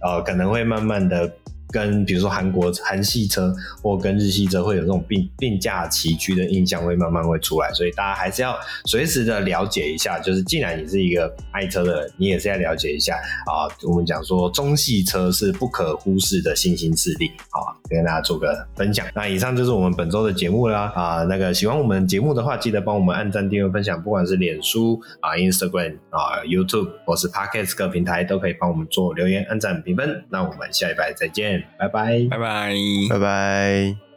[0.00, 1.30] 呃可能会慢慢的。
[1.72, 3.52] 跟比如说韩国韩系车
[3.82, 8.54] 或跟日系车会有这种并并驾齐驱的印象会慢慢会出来，所以大家还是要
[8.84, 10.18] 随时的了解一下。
[10.18, 13.16] 就是既然你是一个爱车的人，你也是要了解一下
[13.46, 13.66] 啊。
[13.82, 19.06] 我们讲说中系车是不可忽视的新兴势力，好，跟大家做个分享。
[19.14, 21.22] 那以上就是我们本周的节目啦啊。
[21.24, 30.24] 那个喜欢我们节目的话，记得帮我们按赞、订阅、分享，不管是脸书啊、Instagram 啊、YouTube 或是 Podcast 各平台都可以帮我们做留言、按赞、评分。
[30.28, 31.61] 那我们下一拜再见。
[31.78, 32.74] 拜拜，拜拜，
[33.10, 34.11] 拜拜。